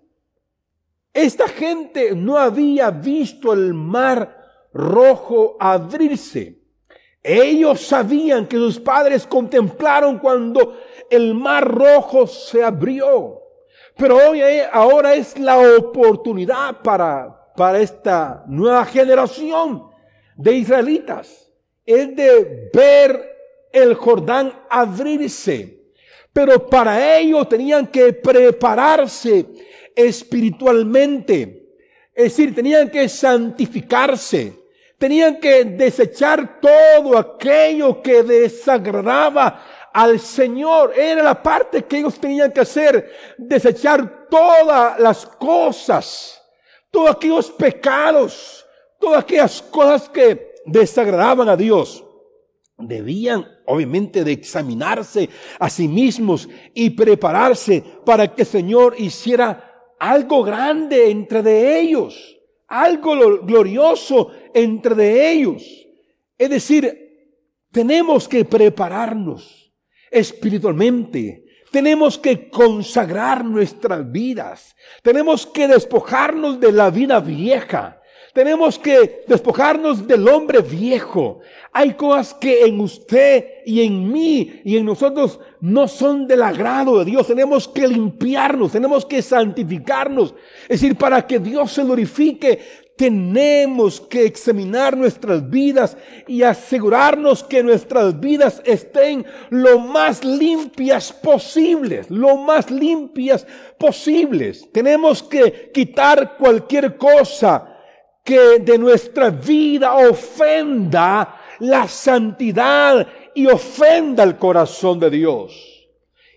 Esta 1.14 1.50
gente 1.50 2.16
no 2.16 2.38
había 2.38 2.92
visto 2.92 3.52
el 3.52 3.74
mar 3.74 4.38
rojo 4.72 5.58
abrirse. 5.60 6.62
Ellos 7.22 7.82
sabían 7.82 8.48
que 8.48 8.56
sus 8.56 8.80
padres 8.80 9.28
contemplaron 9.28 10.20
cuando 10.20 10.78
el 11.10 11.34
mar 11.34 11.68
rojo 11.68 12.25
se 12.25 12.64
abrió. 12.64 13.45
Pero 13.98 14.18
hoy, 14.18 14.42
eh, 14.42 14.66
ahora 14.72 15.16
es 15.16 15.38
la 15.40 15.58
oportunidad 15.78 16.82
para, 16.82 17.54
para 17.56 17.80
esta 17.80 18.44
nueva 18.48 18.86
generación 18.86 19.84
de 20.36 20.54
israelitas. 20.54 21.50
Es 21.86 22.16
de 22.16 22.70
ver 22.74 23.36
el 23.72 23.94
Jordán 23.94 24.54
abrirse. 24.70 25.80
Pero 26.34 26.68
para 26.68 27.18
ello 27.18 27.46
tenían 27.46 27.88
que 27.88 28.12
prepararse 28.12 29.46
espiritualmente. 29.96 31.70
Es 32.14 32.24
decir, 32.25 32.54
tenían 32.54 32.90
que 32.90 33.08
santificarse. 33.08 34.54
Tenían 34.98 35.40
que 35.40 35.64
desechar 35.66 36.60
todo 36.60 37.18
aquello 37.18 38.02
que 38.02 38.24
desagradaba 38.24 39.62
al 39.96 40.20
Señor. 40.20 40.92
Era 40.94 41.24
la 41.24 41.42
parte 41.42 41.86
que 41.86 42.00
ellos 42.00 42.20
tenían 42.20 42.52
que 42.52 42.60
hacer. 42.60 43.10
Desechar 43.38 44.28
todas 44.30 45.00
las 45.00 45.25
cosas, 45.25 46.42
todos 46.92 47.12
aquellos 47.12 47.50
pecados, 47.52 48.66
todas 49.00 49.24
aquellas 49.24 49.62
cosas 49.62 50.10
que 50.10 50.56
desagradaban 50.66 51.48
a 51.48 51.56
Dios. 51.56 52.04
Debían 52.78 53.48
obviamente 53.66 54.25
de 54.25 54.34
examinarse 54.34 55.30
a 55.58 55.70
sí 55.70 55.88
mismos 55.88 56.50
y 56.74 56.90
prepararse 56.90 57.82
para 58.06 58.28
que 58.28 58.42
el 58.42 58.48
Señor 58.48 58.96
hiciera 58.98 59.94
algo 59.98 60.44
grande 60.44 61.10
entre 61.10 61.42
de 61.42 61.80
ellos, 61.80 62.38
algo 62.68 63.40
glorioso 63.44 64.32
entre 64.54 64.94
de 64.94 65.32
ellos. 65.32 65.64
Es 66.38 66.50
decir, 66.50 67.32
tenemos 67.72 68.28
que 68.28 68.44
prepararnos 68.44 69.64
espiritualmente. 70.15 71.45
Tenemos 71.72 72.17
que 72.17 72.50
consagrar 72.50 73.43
nuestras 73.43 74.10
vidas. 74.10 74.75
Tenemos 75.03 75.45
que 75.45 75.67
despojarnos 75.67 76.60
de 76.60 76.72
la 76.72 76.89
vida 76.89 77.19
vieja. 77.19 78.01
Tenemos 78.34 78.77
que 78.77 79.24
despojarnos 79.27 80.05
del 80.07 80.27
hombre 80.27 80.59
viejo. 80.59 81.40
Hay 81.72 81.94
cosas 81.94 82.33
que 82.33 82.66
en 82.66 82.79
usted 82.81 83.46
y 83.66 83.81
en 83.81 84.11
mí 84.11 84.61
y 84.66 84.77
en 84.77 84.85
nosotros 84.85 85.40
no 85.61 85.87
son 85.87 86.27
del 86.27 86.44
agrado 86.44 87.00
de 87.00 87.05
Dios. 87.05 87.27
Tenemos 87.27 87.68
que 87.68 87.87
limpiarnos, 87.87 88.74
tenemos 88.74 89.05
que 89.05 89.22
santificarnos. 89.22 90.35
Es 90.63 90.81
decir, 90.81 90.98
para 90.98 91.25
que 91.25 91.40
Dios 91.40 91.72
se 91.72 91.83
glorifique, 91.83 92.59
tenemos 92.96 94.00
que 94.00 94.25
examinar 94.25 94.96
nuestras 94.96 95.50
vidas 95.50 95.98
y 96.27 96.44
asegurarnos 96.44 97.44
que 97.44 97.62
nuestras 97.62 98.20
vidas 98.20 98.62
estén 98.64 99.25
lo 99.50 99.79
más 99.79 100.24
limpias 100.24 101.12
posibles, 101.12 102.10
lo 102.10 102.38
más 102.38 102.72
limpias 102.72 103.46
posibles. 103.77 104.72
Tenemos 104.72 105.22
que 105.22 105.72
quitar 105.74 106.38
cualquier 106.38 106.98
cosa 106.98 107.75
que 108.24 108.60
de 108.60 108.77
nuestra 108.77 109.29
vida 109.29 109.96
ofenda 109.96 111.42
la 111.60 111.88
santidad 111.88 113.08
y 113.34 113.46
ofenda 113.46 114.24
el 114.24 114.38
corazón 114.38 115.00
de 115.00 115.10
Dios. 115.10 115.86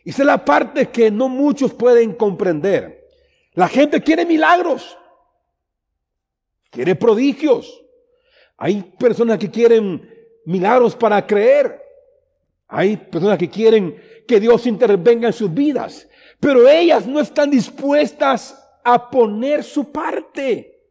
Y 0.04 0.10
esa 0.10 0.22
es 0.22 0.26
la 0.26 0.44
parte 0.44 0.88
que 0.88 1.10
no 1.10 1.28
muchos 1.28 1.72
pueden 1.72 2.14
comprender. 2.14 3.06
La 3.54 3.68
gente 3.68 4.02
quiere 4.02 4.26
milagros 4.26 4.96
quiere 6.70 6.94
prodigios. 6.94 7.82
Hay 8.56 8.82
personas 8.98 9.38
que 9.38 9.50
quieren 9.50 10.08
milagros 10.44 10.96
para 10.96 11.24
creer. 11.26 11.80
Hay 12.66 12.96
personas 12.96 13.38
que 13.38 13.48
quieren 13.48 14.00
que 14.26 14.40
Dios 14.40 14.66
intervenga 14.66 15.28
en 15.28 15.32
sus 15.32 15.52
vidas. 15.52 16.08
Pero 16.40 16.68
ellas 16.68 17.06
no 17.06 17.20
están 17.20 17.50
dispuestas 17.50 18.58
a 18.84 19.10
poner 19.10 19.64
su 19.64 19.90
parte. 19.90 20.82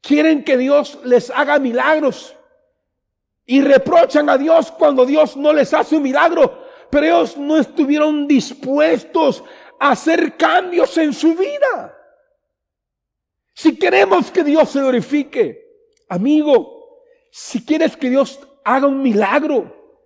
Quieren 0.00 0.44
que 0.44 0.56
Dios 0.56 0.98
les 1.04 1.30
haga 1.30 1.58
milagros. 1.58 2.34
Y 3.44 3.60
reprochan 3.60 4.28
a 4.28 4.38
Dios 4.38 4.70
cuando 4.70 5.04
Dios 5.04 5.36
no 5.36 5.52
les 5.52 5.72
hace 5.74 5.96
un 5.96 6.02
milagro. 6.02 6.66
Pero 6.90 7.06
ellos 7.06 7.36
no 7.36 7.58
estuvieron 7.58 8.28
dispuestos 8.28 9.42
a 9.78 9.90
hacer 9.90 10.36
cambios 10.36 10.96
en 10.98 11.12
su 11.12 11.34
vida. 11.34 11.97
Si 13.58 13.76
queremos 13.76 14.30
que 14.30 14.44
Dios 14.44 14.70
se 14.70 14.78
glorifique, 14.78 15.66
amigo, 16.08 17.02
si 17.28 17.66
quieres 17.66 17.96
que 17.96 18.08
Dios 18.08 18.38
haga 18.62 18.86
un 18.86 19.02
milagro 19.02 19.96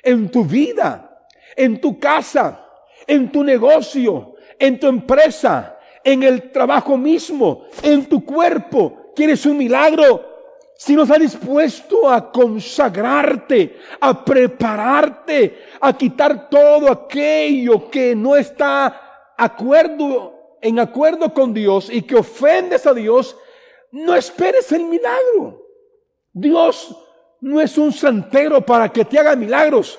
en 0.00 0.30
tu 0.30 0.44
vida, 0.44 1.26
en 1.56 1.80
tu 1.80 1.98
casa, 1.98 2.64
en 3.08 3.32
tu 3.32 3.42
negocio, 3.42 4.36
en 4.56 4.78
tu 4.78 4.86
empresa, 4.86 5.76
en 6.04 6.22
el 6.22 6.52
trabajo 6.52 6.96
mismo, 6.96 7.64
en 7.82 8.06
tu 8.06 8.24
cuerpo, 8.24 9.10
quieres 9.16 9.44
un 9.44 9.58
milagro, 9.58 10.24
si 10.76 10.94
no 10.94 11.02
estás 11.02 11.18
dispuesto 11.18 12.08
a 12.08 12.30
consagrarte, 12.30 13.76
a 14.00 14.24
prepararte, 14.24 15.64
a 15.80 15.98
quitar 15.98 16.48
todo 16.48 16.88
aquello 16.88 17.90
que 17.90 18.14
no 18.14 18.36
está 18.36 19.32
acuerdo 19.36 20.39
en 20.60 20.78
acuerdo 20.78 21.32
con 21.32 21.54
Dios 21.54 21.88
y 21.90 22.02
que 22.02 22.16
ofendes 22.16 22.86
a 22.86 22.94
Dios, 22.94 23.36
no 23.92 24.14
esperes 24.14 24.70
el 24.72 24.84
milagro. 24.84 25.66
Dios 26.32 26.96
no 27.40 27.60
es 27.60 27.76
un 27.78 27.92
santero 27.92 28.60
para 28.60 28.88
que 28.90 29.04
te 29.04 29.18
haga 29.18 29.34
milagros. 29.36 29.98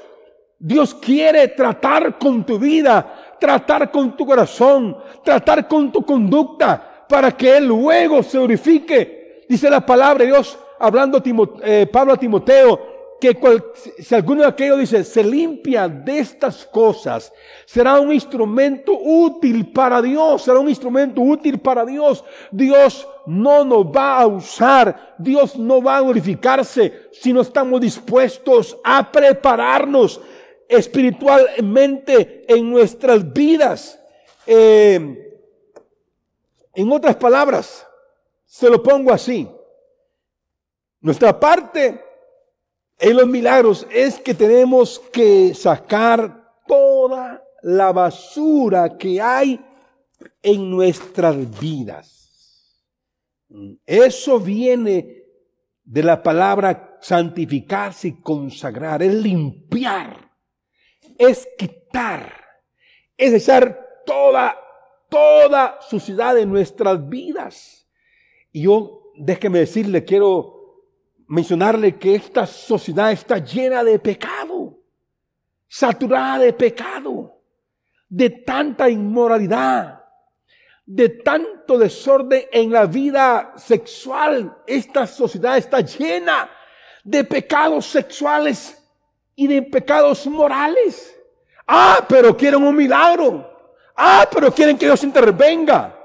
Dios 0.57 0.93
quiere 0.93 1.47
tratar 1.49 2.17
con 2.19 2.45
tu 2.45 2.59
vida, 2.59 3.35
tratar 3.39 3.89
con 3.89 4.15
tu 4.15 4.25
corazón, 4.25 4.95
tratar 5.23 5.67
con 5.67 5.91
tu 5.91 6.05
conducta, 6.05 7.05
para 7.09 7.31
que 7.31 7.57
Él 7.57 7.65
luego 7.67 8.23
se 8.23 8.37
glorifique. 8.37 9.45
Dice 9.49 9.69
la 9.69 9.85
palabra 9.85 10.23
de 10.23 10.31
Dios, 10.31 10.57
hablando 10.79 11.21
eh, 11.63 11.87
Pablo 11.91 12.13
a 12.13 12.17
Timoteo, 12.17 12.79
que 13.21 13.37
si 13.99 14.15
alguno 14.15 14.41
de 14.41 14.47
aquellos 14.47 14.79
dice, 14.79 15.03
se 15.03 15.23
limpia 15.23 15.87
de 15.87 16.17
estas 16.17 16.65
cosas, 16.65 17.31
será 17.65 17.99
un 17.99 18.11
instrumento 18.11 18.93
útil 18.99 19.71
para 19.71 20.01
Dios, 20.01 20.41
será 20.41 20.59
un 20.59 20.67
instrumento 20.67 21.21
útil 21.21 21.59
para 21.59 21.85
Dios. 21.85 22.23
Dios 22.49 23.07
no 23.27 23.63
nos 23.63 23.85
va 23.85 24.19
a 24.19 24.25
usar, 24.25 25.15
Dios 25.19 25.55
no 25.55 25.83
va 25.83 25.97
a 25.97 26.01
glorificarse 26.01 27.09
si 27.11 27.31
no 27.31 27.41
estamos 27.41 27.79
dispuestos 27.79 28.75
a 28.83 29.11
prepararnos 29.11 30.19
espiritualmente 30.67 32.43
en 32.51 32.71
nuestras 32.71 33.31
vidas. 33.31 33.99
Eh, 34.47 35.39
en 36.73 36.91
otras 36.91 37.17
palabras, 37.17 37.85
se 38.45 38.67
lo 38.67 38.81
pongo 38.81 39.13
así. 39.13 39.47
Nuestra 41.01 41.39
parte 41.39 42.10
en 43.01 43.17
los 43.17 43.27
milagros 43.27 43.87
es 43.91 44.19
que 44.19 44.35
tenemos 44.35 44.99
que 45.11 45.55
sacar 45.55 46.53
toda 46.67 47.43
la 47.63 47.91
basura 47.91 48.95
que 48.95 49.19
hay 49.19 49.59
en 50.43 50.69
nuestras 50.69 51.59
vidas. 51.59 52.85
Eso 53.87 54.39
viene 54.39 55.23
de 55.83 56.03
la 56.03 56.21
palabra 56.21 56.99
santificarse 57.01 58.09
y 58.09 58.21
consagrar, 58.21 59.01
es 59.01 59.13
limpiar, 59.15 60.31
es 61.17 61.49
quitar, 61.57 62.31
es 63.17 63.33
echar 63.33 64.03
toda, 64.05 64.55
toda 65.09 65.79
suciedad 65.81 66.37
en 66.37 66.51
nuestras 66.51 67.09
vidas. 67.09 67.87
Y 68.51 68.61
yo, 68.63 69.11
déjeme 69.15 69.59
decirle, 69.59 70.05
quiero 70.05 70.60
mencionarle 71.31 71.97
que 71.97 72.13
esta 72.13 72.45
sociedad 72.45 73.09
está 73.09 73.37
llena 73.37 73.85
de 73.85 73.97
pecado, 73.99 74.77
saturada 75.65 76.39
de 76.39 76.51
pecado, 76.51 77.41
de 78.09 78.29
tanta 78.29 78.89
inmoralidad, 78.89 80.03
de 80.85 81.07
tanto 81.07 81.77
desorden 81.77 82.43
en 82.51 82.73
la 82.73 82.85
vida 82.85 83.53
sexual. 83.55 84.57
Esta 84.67 85.07
sociedad 85.07 85.57
está 85.57 85.79
llena 85.79 86.49
de 87.01 87.23
pecados 87.23 87.85
sexuales 87.85 88.77
y 89.33 89.47
de 89.47 89.61
pecados 89.61 90.27
morales. 90.27 91.15
Ah, 91.65 92.05
pero 92.09 92.35
quieren 92.35 92.61
un 92.61 92.75
milagro. 92.75 93.49
Ah, 93.95 94.27
pero 94.29 94.53
quieren 94.53 94.77
que 94.77 94.85
Dios 94.85 95.01
intervenga. 95.05 95.97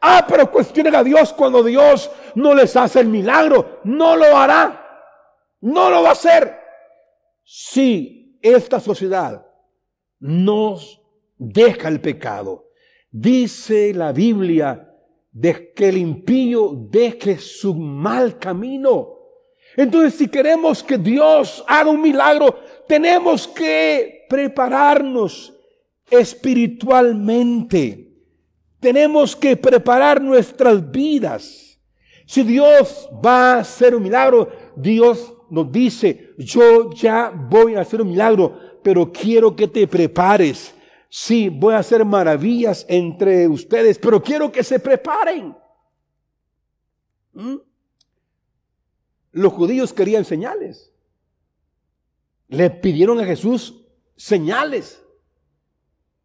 Ah, 0.00 0.24
pero 0.28 0.50
cuestionen 0.50 0.94
a 0.94 1.02
Dios 1.02 1.32
cuando 1.32 1.62
Dios 1.62 2.10
no 2.34 2.54
les 2.54 2.76
hace 2.76 3.00
el 3.00 3.08
milagro. 3.08 3.80
No 3.84 4.16
lo 4.16 4.36
hará. 4.36 4.84
No 5.60 5.90
lo 5.90 6.02
va 6.02 6.10
a 6.10 6.12
hacer. 6.12 6.56
Si 7.44 8.38
esta 8.42 8.78
sociedad 8.78 9.44
nos 10.20 11.00
deja 11.36 11.88
el 11.88 12.00
pecado, 12.00 12.70
dice 13.10 13.92
la 13.94 14.12
Biblia 14.12 14.88
de 15.32 15.72
que 15.72 15.88
el 15.88 15.98
impío 15.98 16.72
deje 16.74 17.38
su 17.38 17.74
mal 17.74 18.38
camino. 18.38 19.14
Entonces, 19.76 20.14
si 20.14 20.28
queremos 20.28 20.82
que 20.82 20.98
Dios 20.98 21.64
haga 21.68 21.90
un 21.90 22.00
milagro, 22.00 22.58
tenemos 22.86 23.46
que 23.46 24.26
prepararnos 24.28 25.54
espiritualmente. 26.10 28.07
Tenemos 28.80 29.34
que 29.34 29.56
preparar 29.56 30.20
nuestras 30.20 30.90
vidas. 30.90 31.78
Si 32.26 32.42
Dios 32.42 33.08
va 33.24 33.54
a 33.54 33.58
hacer 33.60 33.94
un 33.94 34.02
milagro, 34.02 34.50
Dios 34.76 35.34
nos 35.50 35.72
dice, 35.72 36.34
yo 36.38 36.90
ya 36.92 37.30
voy 37.30 37.74
a 37.74 37.80
hacer 37.80 38.02
un 38.02 38.08
milagro, 38.08 38.58
pero 38.82 39.10
quiero 39.10 39.56
que 39.56 39.66
te 39.66 39.86
prepares. 39.86 40.74
Sí, 41.08 41.48
voy 41.48 41.74
a 41.74 41.78
hacer 41.78 42.04
maravillas 42.04 42.84
entre 42.88 43.48
ustedes, 43.48 43.98
pero 43.98 44.22
quiero 44.22 44.52
que 44.52 44.62
se 44.62 44.78
preparen. 44.78 45.56
¿Mm? 47.32 47.56
Los 49.32 49.52
judíos 49.52 49.92
querían 49.92 50.24
señales. 50.24 50.92
Le 52.48 52.70
pidieron 52.70 53.20
a 53.20 53.24
Jesús 53.24 53.86
señales 54.16 55.02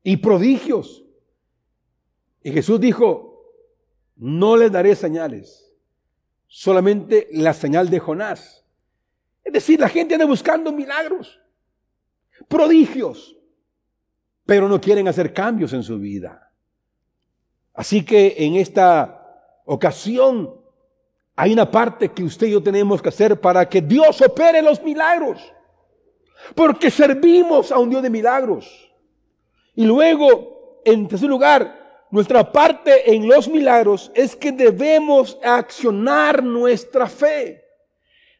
y 0.03 0.17
prodigios. 0.17 1.02
Y 2.43 2.51
Jesús 2.51 2.79
dijo, 2.79 3.33
no 4.17 4.57
les 4.57 4.71
daré 4.71 4.95
señales, 4.95 5.73
solamente 6.47 7.27
la 7.31 7.53
señal 7.53 7.89
de 7.89 7.99
Jonás. 7.99 8.65
Es 9.43 9.53
decir, 9.53 9.79
la 9.79 9.89
gente 9.89 10.13
anda 10.13 10.25
buscando 10.25 10.71
milagros, 10.71 11.39
prodigios, 12.47 13.35
pero 14.45 14.67
no 14.67 14.79
quieren 14.79 15.07
hacer 15.07 15.33
cambios 15.33 15.73
en 15.73 15.83
su 15.83 15.97
vida. 15.99 16.51
Así 17.73 18.05
que 18.05 18.35
en 18.37 18.55
esta 18.55 19.61
ocasión 19.65 20.61
hay 21.35 21.53
una 21.53 21.69
parte 21.69 22.09
que 22.09 22.23
usted 22.23 22.47
y 22.47 22.51
yo 22.51 22.61
tenemos 22.61 23.01
que 23.01 23.09
hacer 23.09 23.39
para 23.39 23.67
que 23.67 23.81
Dios 23.81 24.21
opere 24.21 24.61
los 24.61 24.81
milagros. 24.83 25.41
Porque 26.53 26.91
servimos 26.91 27.71
a 27.71 27.79
un 27.79 27.89
Dios 27.89 28.03
de 28.03 28.09
milagros. 28.09 28.91
Y 29.75 29.85
luego, 29.85 30.81
en 30.85 31.07
tercer 31.07 31.29
lugar, 31.29 31.82
nuestra 32.13 32.51
parte 32.51 33.11
en 33.11 33.27
los 33.27 33.49
milagros 33.49 34.11
es 34.13 34.35
que 34.35 34.51
debemos 34.51 35.35
accionar 35.41 36.43
nuestra 36.43 37.07
fe. 37.07 37.63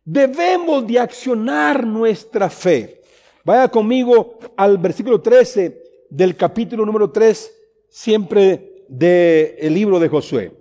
Debemos 0.06 0.86
de 0.86 1.00
accionar 1.00 1.84
nuestra 1.84 2.52
fe. 2.52 3.02
Vaya 3.44 3.68
conmigo 3.68 4.38
al 4.56 4.78
versículo 4.78 5.20
13 5.20 6.06
del 6.08 6.36
capítulo 6.36 6.86
número 6.86 7.10
3, 7.10 7.52
siempre 7.90 8.86
del 8.88 9.74
libro 9.74 10.00
de 10.00 10.08
Josué. 10.08 10.52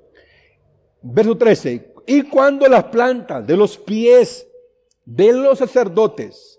Verso 1.03 1.37
13. 1.37 1.93
Y 2.07 2.23
cuando 2.23 2.67
las 2.67 2.85
plantas 2.85 3.47
de 3.47 3.59
los 3.59 3.77
pies 3.77 4.49
de 5.05 5.35
los 5.35 5.59
sacerdotes 5.59 6.59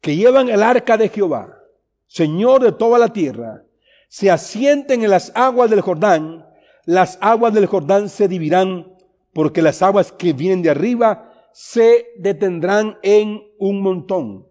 que 0.00 0.16
llevan 0.16 0.48
el 0.48 0.64
arca 0.64 0.96
de 0.96 1.10
Jehová, 1.10 1.62
Señor 2.08 2.64
de 2.64 2.72
toda 2.72 2.98
la 2.98 3.12
tierra, 3.12 3.62
se 4.08 4.30
asienten 4.30 5.02
en 5.02 5.10
las 5.10 5.32
aguas 5.34 5.70
del 5.70 5.80
Jordán, 5.80 6.46
las 6.84 7.18
aguas 7.20 7.52
del 7.52 7.66
Jordán 7.66 8.08
se 8.08 8.28
dividirán, 8.28 8.96
porque 9.32 9.62
las 9.62 9.82
aguas 9.82 10.12
que 10.12 10.32
vienen 10.32 10.62
de 10.62 10.70
arriba 10.70 11.32
se 11.52 12.06
detendrán 12.16 12.98
en 13.02 13.42
un 13.58 13.80
montón. 13.80 14.46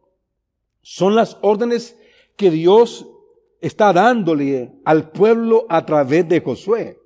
Son 0.82 1.16
las 1.16 1.38
órdenes 1.42 1.98
que 2.36 2.52
Dios 2.52 3.08
está 3.62 3.94
dándole 3.94 4.74
al 4.84 5.10
pueblo 5.10 5.66
a 5.70 5.86
través 5.86 6.28
de 6.28 6.42
Josué. 6.42 7.00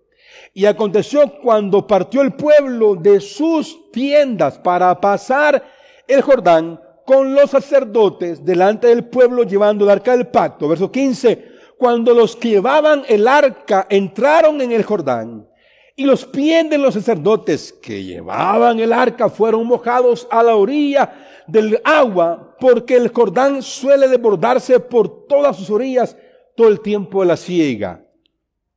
Y 0.54 0.66
aconteció 0.66 1.40
cuando 1.42 1.86
partió 1.86 2.22
el 2.22 2.34
pueblo 2.34 2.96
de 2.96 3.20
sus 3.22 3.92
tiendas 3.92 4.58
para 4.58 5.00
pasar 5.00 5.64
el 6.08 6.22
Jordán 6.22 6.80
con 7.06 7.34
los 7.34 7.52
sacerdotes 7.52 8.44
delante 8.44 8.88
del 8.88 9.06
pueblo 9.06 9.44
llevando 9.44 9.86
el 9.86 9.92
arca 9.92 10.12
del 10.12 10.28
pacto. 10.28 10.68
Verso 10.68 10.92
15. 10.92 11.49
Cuando 11.80 12.14
los 12.14 12.36
que 12.36 12.50
llevaban 12.50 13.04
el 13.08 13.26
arca 13.26 13.88
entraron 13.90 14.60
en 14.60 14.74
el 14.74 14.84
Jordán 14.84 15.48
y 15.96 16.04
los 16.04 16.26
pies 16.26 16.70
de 16.70 16.78
los 16.78 16.94
sacerdotes 16.94 17.72
que 17.72 18.04
llevaban 18.04 18.82
el 18.82 18.92
arca 18.92 19.30
fueron 19.30 19.66
mojados 19.66 20.28
a 20.30 20.44
la 20.44 20.58
orilla 20.58 21.44
del 21.48 21.80
agua 21.86 22.58
porque 22.60 22.98
el 22.98 23.08
Jordán 23.14 23.62
suele 23.62 24.10
desbordarse 24.10 24.82
por 24.82 25.26
todas 25.26 25.56
sus 25.56 25.70
orillas 25.70 26.18
todo 26.54 26.68
el 26.68 26.82
tiempo 26.82 27.22
de 27.22 27.28
la 27.28 27.38
siega. 27.38 28.06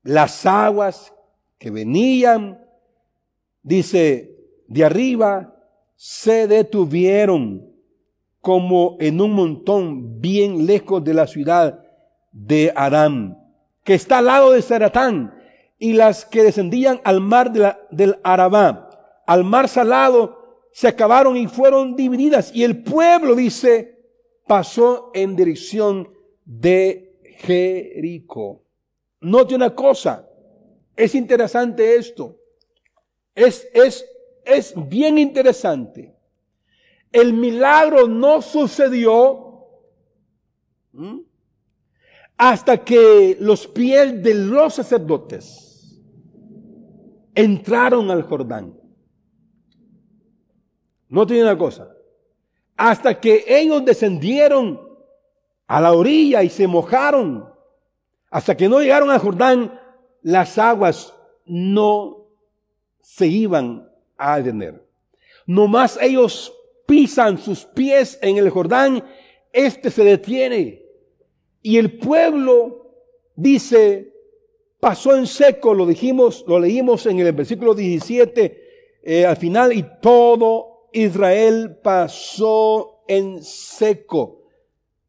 Las 0.05 0.47
aguas 0.47 1.13
que 1.59 1.73
venían, 1.73 2.65
dice, 3.65 4.37
de 4.69 4.85
arriba, 4.85 5.57
se 5.97 6.47
detuvieron 6.47 7.69
como 8.41 8.97
en 9.01 9.21
un 9.21 9.33
montón 9.33 10.21
bien 10.21 10.67
lejos 10.67 11.03
de 11.03 11.15
la 11.15 11.27
ciudad 11.27 11.82
de 12.33 12.73
Aram, 12.75 13.39
que 13.85 13.95
está 13.95 14.19
al 14.19 14.27
lado 14.27 14.53
de 14.53 14.63
Zaratán, 14.63 15.39
y 15.79 15.95
las 15.95 16.25
que 16.25 16.43
descendían 16.43 17.01
al 17.05 17.21
mar 17.21 17.53
del 17.53 18.19
Arabá, 18.23 18.89
al 19.27 19.45
mar 19.45 19.69
salado, 19.69 20.43
se 20.73 20.89
acabaron 20.89 21.37
y 21.37 21.47
fueron 21.47 21.97
divididas. 21.97 22.55
Y 22.55 22.65
el 22.65 22.83
pueblo, 22.83 23.35
dice, 23.35 23.99
pasó 24.47 25.11
en 25.15 25.37
dirección 25.37 26.09
de 26.45 27.21
Jericó. 27.39 28.63
Note 29.21 29.55
una 29.55 29.75
cosa, 29.75 30.29
es 30.97 31.15
interesante 31.15 31.97
esto. 31.97 32.39
Es, 33.35 33.69
es, 33.73 34.05
es 34.45 34.75
bien 34.89 35.19
interesante. 35.19 36.15
El 37.11 37.33
milagro 37.35 38.09
no 38.09 38.41
sucedió 38.41 39.69
hasta 42.45 42.77
que 42.77 43.37
los 43.39 43.69
pies 43.69 44.21
de 44.21 44.35
los 44.35 44.75
sacerdotes 44.75 45.97
entraron 47.37 48.11
al 48.11 48.25
Jordán. 48.25 48.77
No 51.09 51.25
tiene 51.25 51.45
una 51.45 51.57
cosa. 51.57 51.95
Hasta 52.77 53.21
que 53.21 53.45
ellos 53.47 53.85
descendieron 53.85 54.81
a 55.69 55.81
la 55.81 55.93
orilla 55.93 56.43
y 56.43 56.49
se 56.49 56.67
mojaron. 56.67 57.49
Hasta 58.29 58.57
que 58.57 58.69
no 58.69 58.81
llegaron 58.81 59.11
al 59.11 59.21
Jordán, 59.21 59.81
las 60.23 60.59
aguas 60.59 61.15
no 61.47 62.27
se 63.01 63.29
iban 63.29 63.89
a 64.17 64.39
detener. 64.39 64.85
Nomás 65.47 65.97
ellos 66.03 66.53
pisan 66.89 67.39
sus 67.39 67.65
pies 67.67 68.19
en 68.21 68.37
el 68.37 68.51
Jordán, 68.51 69.05
este 69.53 69.93
se 69.93 70.03
detiene. 70.03 70.82
Y 71.63 71.79
el 71.79 71.99
pueblo 71.99 72.95
dice, 73.37 74.13
pasó 74.81 75.17
en 75.17 75.27
seco, 75.27 75.73
lo 75.75 75.87
dijimos, 75.87 76.45
lo 76.47 76.59
leímos 76.59 77.07
en 77.07 77.21
el 77.21 77.33
versículo 77.33 77.75
17 77.75 78.63
eh, 79.05 79.27
al 79.27 79.37
final, 79.37 79.73
y 79.73 79.85
todo 80.01 80.89
Israel 80.93 81.79
pasó 81.83 83.05
en 83.09 83.43
seco, 83.43 84.45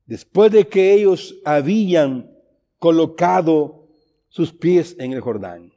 después 0.05 0.51
de 0.51 0.67
que 0.67 0.93
ellos 0.93 1.39
habían 1.45 2.35
colocado 2.79 3.87
sus 4.29 4.51
pies 4.51 4.95
en 4.99 5.13
el 5.13 5.21
Jordán. 5.21 5.71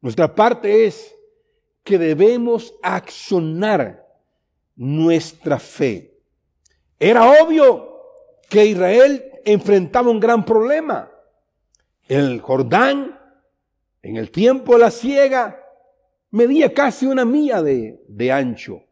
Nuestra 0.00 0.34
parte 0.34 0.84
es 0.84 1.14
que 1.82 1.98
debemos 1.98 2.74
accionar 2.82 4.06
nuestra 4.76 5.58
fe. 5.58 6.16
Era 6.98 7.42
obvio 7.42 8.00
que 8.48 8.66
Israel 8.66 9.31
enfrentaba 9.44 10.10
un 10.10 10.20
gran 10.20 10.44
problema. 10.44 11.10
El 12.08 12.40
Jordán, 12.40 13.18
en 14.02 14.16
el 14.16 14.30
tiempo 14.30 14.74
de 14.74 14.80
la 14.80 14.90
siega, 14.90 15.58
medía 16.30 16.72
casi 16.72 17.06
una 17.06 17.24
milla 17.24 17.62
de, 17.62 18.02
de 18.08 18.32
ancho. 18.32 18.82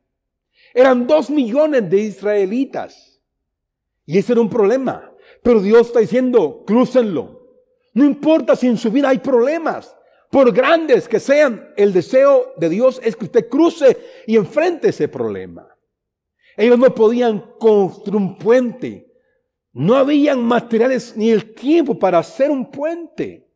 Eran 0.72 1.06
dos 1.06 1.30
millones 1.30 1.88
de 1.90 1.98
israelitas. 1.98 3.20
Y 4.06 4.18
ese 4.18 4.32
era 4.32 4.40
un 4.40 4.50
problema. 4.50 5.12
Pero 5.42 5.60
Dios 5.60 5.88
está 5.88 6.00
diciendo, 6.00 6.64
crúcenlo. 6.66 7.40
No 7.94 8.04
importa 8.04 8.54
si 8.56 8.66
en 8.66 8.76
su 8.76 8.90
vida 8.90 9.08
hay 9.08 9.18
problemas. 9.18 9.96
Por 10.30 10.52
grandes 10.52 11.08
que 11.08 11.18
sean, 11.18 11.72
el 11.76 11.92
deseo 11.92 12.54
de 12.56 12.68
Dios 12.68 13.00
es 13.02 13.16
que 13.16 13.24
usted 13.24 13.48
cruce 13.48 13.98
y 14.26 14.36
enfrente 14.36 14.90
ese 14.90 15.08
problema. 15.08 15.76
Ellos 16.56 16.78
no 16.78 16.94
podían 16.94 17.54
construir 17.58 18.16
un 18.16 18.38
puente. 18.38 19.09
No 19.72 19.94
habían 19.94 20.42
materiales 20.42 21.16
ni 21.16 21.30
el 21.30 21.54
tiempo 21.54 21.98
para 21.98 22.18
hacer 22.18 22.50
un 22.50 22.70
puente. 22.70 23.48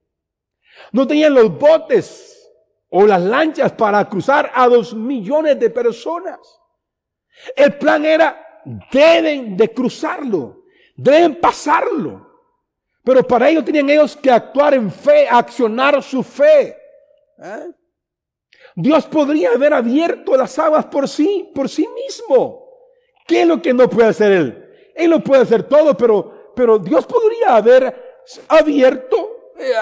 No 0.92 1.07
tenían 1.07 1.35
los 1.35 1.59
botes 1.59 2.53
o 2.88 3.07
las 3.07 3.20
lanchas 3.20 3.72
para 3.72 4.09
cruzar 4.09 4.50
a 4.55 4.68
dos 4.68 4.94
millones 4.94 5.59
de 5.59 5.70
personas. 5.70 6.38
El 7.57 7.77
plan 7.77 8.05
era, 8.05 8.62
deben 8.92 9.57
de 9.57 9.72
cruzarlo, 9.72 10.64
deben 10.94 11.40
pasarlo. 11.40 12.31
Pero 13.03 13.27
para 13.27 13.50
ello 13.50 13.64
tenían 13.64 13.90
ellos 13.90 14.16
que 14.16 14.31
actuar 14.31 14.74
en 14.74 14.90
fe, 14.90 15.29
accionar 15.29 16.00
su 16.03 16.22
fe. 16.22 16.77
¿Eh? 17.38 17.72
Dios 18.77 19.07
podría 19.07 19.50
haber 19.50 19.74
abierto 19.74 20.37
las 20.37 20.59
aguas 20.59 20.87
por 20.87 21.09
sí, 21.09 21.50
por 21.55 21.68
sí 21.68 21.87
mismo. 21.94 22.64
¿Qué 23.27 23.42
es 23.42 23.46
lo 23.46 23.61
que 23.61 23.74
no 23.74 23.88
puede 23.90 24.09
hacer 24.09 24.33
Él? 24.33 24.63
Él 24.95 25.11
no 25.11 25.21
puede 25.23 25.43
hacer 25.43 25.65
todo, 25.65 25.97
pero, 25.97 26.53
pero 26.55 26.79
Dios 26.79 27.07
podría 27.07 27.57
haber 27.57 28.23
abierto 28.49 29.53
eh, 29.59 29.73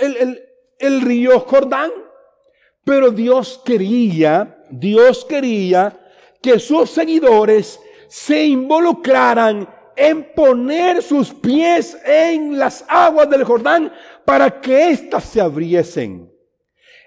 el, 0.00 0.16
el, 0.16 0.48
el 0.78 1.00
río 1.00 1.40
Jordán. 1.40 1.90
Pero 2.84 3.10
Dios 3.10 3.60
quería, 3.64 4.64
Dios 4.68 5.24
quería 5.24 5.98
que 6.40 6.58
sus 6.58 6.90
seguidores 6.90 7.78
se 8.08 8.44
involucraran 8.44 9.68
en 9.94 10.34
poner 10.34 11.02
sus 11.02 11.32
pies 11.32 11.96
en 12.04 12.58
las 12.58 12.84
aguas 12.88 13.30
del 13.30 13.44
Jordán 13.44 13.92
para 14.24 14.60
que 14.60 14.90
éstas 14.90 15.24
se 15.24 15.40
abriesen. 15.40 16.30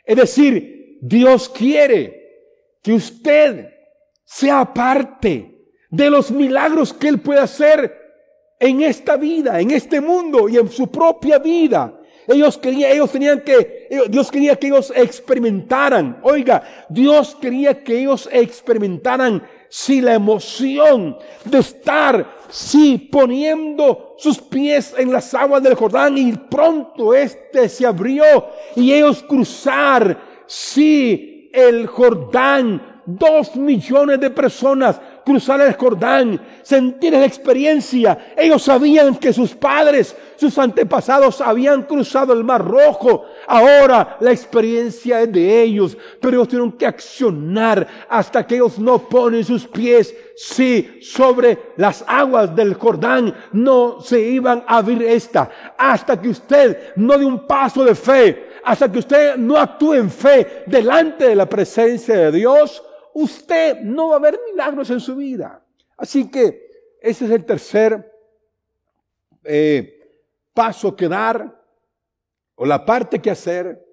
Es 0.06 0.16
decir, 0.16 0.98
Dios 1.02 1.50
quiere 1.50 2.26
que 2.82 2.94
usted 2.94 3.74
sea 4.24 4.74
parte 4.74 5.55
de 5.96 6.10
los 6.10 6.30
milagros 6.32 6.94
que 6.94 7.08
Él 7.08 7.20
puede 7.20 7.40
hacer 7.40 8.06
en 8.60 8.82
esta 8.82 9.16
vida, 9.16 9.60
en 9.60 9.72
este 9.72 10.02
mundo 10.02 10.50
y 10.50 10.58
en 10.58 10.70
su 10.70 10.88
propia 10.88 11.40
vida. 11.40 11.94
Ellos 12.28 12.58
querían, 12.58 12.92
ellos 12.92 13.12
tenían 13.12 13.42
que, 13.42 13.88
Dios 14.10 14.32
quería 14.32 14.56
que 14.56 14.68
ellos 14.68 14.92
experimentaran. 14.96 16.20
Oiga, 16.24 16.64
Dios 16.90 17.38
quería 17.40 17.84
que 17.84 18.00
ellos 18.00 18.28
experimentaran 18.32 19.44
si 19.70 20.02
la 20.02 20.16
emoción 20.16 21.18
de 21.44 21.60
estar, 21.60 22.26
si 22.50 22.98
poniendo 22.98 24.16
sus 24.18 24.40
pies 24.40 24.96
en 24.98 25.12
las 25.12 25.34
aguas 25.34 25.62
del 25.62 25.76
Jordán 25.76 26.18
y 26.18 26.32
pronto 26.34 27.14
este 27.14 27.70
se 27.70 27.86
abrió 27.86 28.24
y 28.76 28.92
ellos 28.92 29.24
cruzar, 29.24 30.18
si 30.48 31.50
el 31.54 31.88
Jordán, 31.88 32.96
dos 33.06 33.56
millones 33.56 34.20
de 34.20 34.30
personas 34.30 35.00
cruzar 35.26 35.60
el 35.60 35.74
Jordán, 35.74 36.40
sentir 36.62 37.12
la 37.14 37.26
experiencia. 37.26 38.34
Ellos 38.38 38.62
sabían 38.62 39.16
que 39.16 39.34
sus 39.34 39.56
padres, 39.56 40.16
sus 40.36 40.58
antepasados 40.58 41.42
habían 41.42 41.84
cruzado 41.84 42.32
el 42.34 42.44
Mar 42.44 42.64
Rojo. 42.64 43.26
Ahora 43.48 44.18
la 44.22 44.32
experiencia 44.32 45.22
es 45.22 45.32
de 45.32 45.64
ellos, 45.64 45.98
pero 46.22 46.38
ellos 46.38 46.48
tienen 46.48 46.72
que 46.74 46.86
accionar 46.86 47.88
hasta 48.08 48.46
que 48.46 48.56
ellos 48.56 48.78
no 48.78 49.10
ponen 49.10 49.44
sus 49.44 49.68
pies, 49.68 50.16
sí, 50.38 51.00
sobre 51.02 51.74
las 51.78 52.06
aguas 52.08 52.56
del 52.56 52.76
Jordán, 52.76 53.34
no 53.52 54.00
se 54.02 54.22
iban 54.22 54.64
a 54.68 54.78
abrir 54.78 55.02
esta. 55.04 55.50
Hasta 55.78 56.22
que 56.22 56.30
usted 56.30 56.94
no 56.96 57.18
dé 57.18 57.26
un 57.26 57.48
paso 57.48 57.84
de 57.84 57.96
fe, 57.96 58.50
hasta 58.64 58.92
que 58.92 59.00
usted 59.00 59.38
no 59.38 59.58
actúe 59.58 59.96
en 59.96 60.10
fe 60.10 60.64
delante 60.68 61.28
de 61.28 61.36
la 61.36 61.48
presencia 61.48 62.16
de 62.16 62.32
Dios, 62.32 62.84
usted 63.16 63.80
no 63.80 64.10
va 64.10 64.18
a 64.18 64.20
ver 64.20 64.40
milagros 64.46 64.90
en 64.90 65.00
su 65.00 65.16
vida. 65.16 65.66
Así 65.98 66.30
que 66.30 66.70
ese 67.02 67.26
es 67.26 67.32
el 67.32 67.46
tercer 67.46 68.14
eh, 69.46 70.22
paso 70.54 70.96
que 70.96 71.08
dar 71.08 71.64
o 72.56 72.66
la 72.66 72.86
parte 72.86 73.22
que 73.22 73.32
hacer 73.32 73.86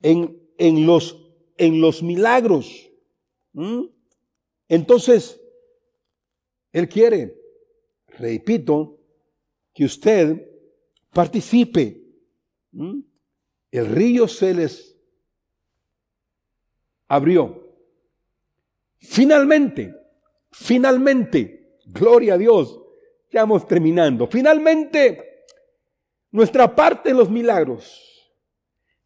en, 0.00 0.40
en, 0.56 0.86
los, 0.86 1.28
en 1.58 1.82
los 1.82 2.02
milagros. 2.02 2.90
¿Mm? 3.52 3.84
Entonces, 4.68 5.38
Él 6.72 6.88
quiere, 6.88 7.38
repito, 8.06 8.98
que 9.74 9.84
usted 9.84 10.50
participe. 11.12 12.02
¿Mm? 12.72 13.00
El 13.70 13.86
río 13.86 14.26
se 14.26 14.54
les 14.54 14.96
abrió. 17.06 17.65
Finalmente, 18.98 19.94
finalmente, 20.50 21.78
gloria 21.86 22.34
a 22.34 22.38
Dios, 22.38 22.80
ya 23.30 23.42
vamos 23.42 23.66
terminando. 23.66 24.26
Finalmente, 24.26 25.44
nuestra 26.30 26.74
parte 26.74 27.10
en 27.10 27.16
los 27.16 27.30
milagros 27.30 28.02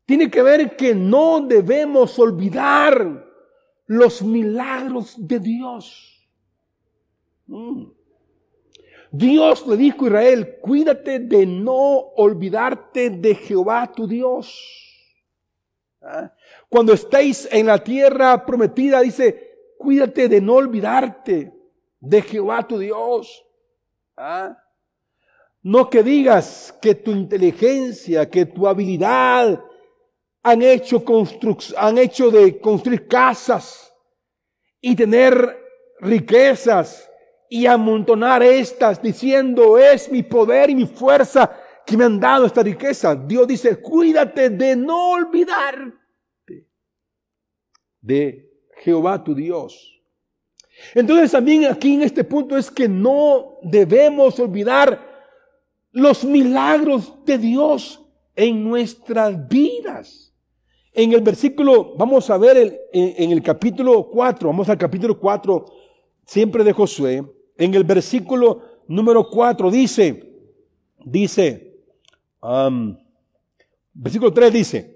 tiene 0.04 0.30
que 0.30 0.42
ver 0.42 0.76
que 0.76 0.94
no 0.94 1.40
debemos 1.40 2.18
olvidar 2.18 3.26
los 3.86 4.22
milagros 4.22 5.14
de 5.16 5.38
Dios. 5.38 6.28
Mm. 7.46 7.86
Dios 9.12 9.66
le 9.66 9.76
dijo 9.76 10.04
a 10.04 10.08
Israel, 10.08 10.58
cuídate 10.60 11.18
de 11.18 11.46
no 11.46 11.72
olvidarte 12.16 13.10
de 13.10 13.34
Jehová 13.34 13.90
tu 13.92 14.06
Dios. 14.06 14.56
¿Ah? 16.00 16.32
Cuando 16.68 16.92
estéis 16.92 17.48
en 17.50 17.66
la 17.66 17.82
tierra 17.82 18.46
prometida, 18.46 19.00
dice, 19.00 19.49
Cuídate 19.80 20.28
de 20.28 20.42
no 20.42 20.56
olvidarte 20.56 21.54
de 22.00 22.20
Jehová 22.20 22.68
tu 22.68 22.78
Dios. 22.78 23.42
¿Ah? 24.14 24.54
No 25.62 25.88
que 25.88 26.02
digas 26.02 26.76
que 26.82 26.94
tu 26.94 27.12
inteligencia, 27.12 28.28
que 28.28 28.44
tu 28.44 28.68
habilidad 28.68 29.58
han 30.42 30.60
hecho, 30.60 31.02
han 31.78 31.96
hecho 31.96 32.30
de 32.30 32.60
construir 32.60 33.08
casas 33.08 33.90
y 34.82 34.94
tener 34.94 35.58
riquezas 36.00 37.10
y 37.48 37.64
amontonar 37.64 38.42
estas 38.42 39.00
diciendo 39.00 39.78
es 39.78 40.12
mi 40.12 40.22
poder 40.22 40.68
y 40.68 40.74
mi 40.74 40.86
fuerza 40.86 41.56
que 41.86 41.96
me 41.96 42.04
han 42.04 42.20
dado 42.20 42.44
esta 42.44 42.62
riqueza. 42.62 43.14
Dios 43.14 43.48
dice, 43.48 43.80
cuídate 43.80 44.50
de 44.50 44.76
no 44.76 45.12
olvidarte 45.12 46.68
de 48.02 48.49
Jehová 48.80 49.22
tu 49.22 49.34
Dios. 49.34 50.00
Entonces 50.94 51.30
también 51.32 51.66
aquí 51.66 51.94
en 51.94 52.02
este 52.02 52.24
punto 52.24 52.56
es 52.56 52.70
que 52.70 52.88
no 52.88 53.58
debemos 53.62 54.38
olvidar 54.40 55.08
los 55.92 56.24
milagros 56.24 57.12
de 57.24 57.38
Dios 57.38 58.00
en 58.34 58.64
nuestras 58.64 59.48
vidas. 59.48 60.32
En 60.92 61.12
el 61.12 61.20
versículo, 61.20 61.94
vamos 61.96 62.30
a 62.30 62.38
ver 62.38 62.56
el, 62.56 62.78
en, 62.92 63.30
el 63.30 63.42
capítulo 63.42 64.08
4, 64.08 64.48
vamos 64.48 64.68
al 64.68 64.78
capítulo 64.78 65.18
4, 65.18 65.66
siempre 66.24 66.64
de 66.64 66.72
Josué, 66.72 67.22
en 67.56 67.74
el 67.74 67.84
versículo 67.84 68.62
número 68.88 69.28
4 69.28 69.70
dice, 69.70 70.32
dice, 71.04 71.78
versículo 73.92 74.32
3 74.32 74.52
dice, 74.52 74.89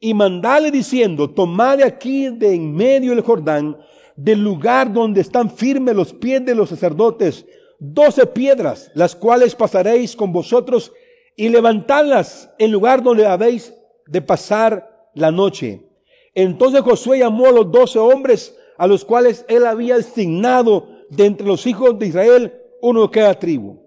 y 0.00 0.14
mandale 0.14 0.70
diciendo, 0.70 1.28
tomad 1.28 1.82
aquí 1.82 2.30
de 2.30 2.54
en 2.54 2.74
medio 2.74 3.10
del 3.10 3.20
Jordán, 3.20 3.76
del 4.16 4.42
lugar 4.42 4.90
donde 4.92 5.20
están 5.20 5.50
firmes 5.50 5.94
los 5.94 6.14
pies 6.14 6.44
de 6.44 6.54
los 6.54 6.70
sacerdotes, 6.70 7.44
doce 7.78 8.26
piedras, 8.26 8.90
las 8.94 9.14
cuales 9.14 9.54
pasaréis 9.54 10.16
con 10.16 10.32
vosotros 10.32 10.92
y 11.36 11.50
levantadlas 11.50 12.50
en 12.58 12.72
lugar 12.72 13.02
donde 13.02 13.26
habéis 13.26 13.74
de 14.06 14.22
pasar 14.22 15.10
la 15.14 15.30
noche. 15.30 15.86
Entonces 16.34 16.80
Josué 16.80 17.18
llamó 17.18 17.46
a 17.46 17.52
los 17.52 17.70
doce 17.70 17.98
hombres 17.98 18.56
a 18.78 18.86
los 18.86 19.04
cuales 19.04 19.44
él 19.48 19.66
había 19.66 19.96
designado 19.96 20.88
de 21.10 21.26
entre 21.26 21.46
los 21.46 21.66
hijos 21.66 21.98
de 21.98 22.06
Israel 22.06 22.54
uno 22.80 23.02
de 23.02 23.10
cada 23.10 23.38
tribu. 23.38 23.78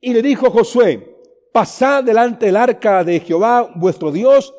Y 0.00 0.12
le 0.12 0.22
dijo 0.22 0.50
Josué, 0.50 1.16
pasad 1.52 2.04
delante 2.04 2.46
del 2.46 2.56
arca 2.56 3.02
de 3.02 3.18
Jehová 3.18 3.72
vuestro 3.74 4.12
Dios 4.12 4.54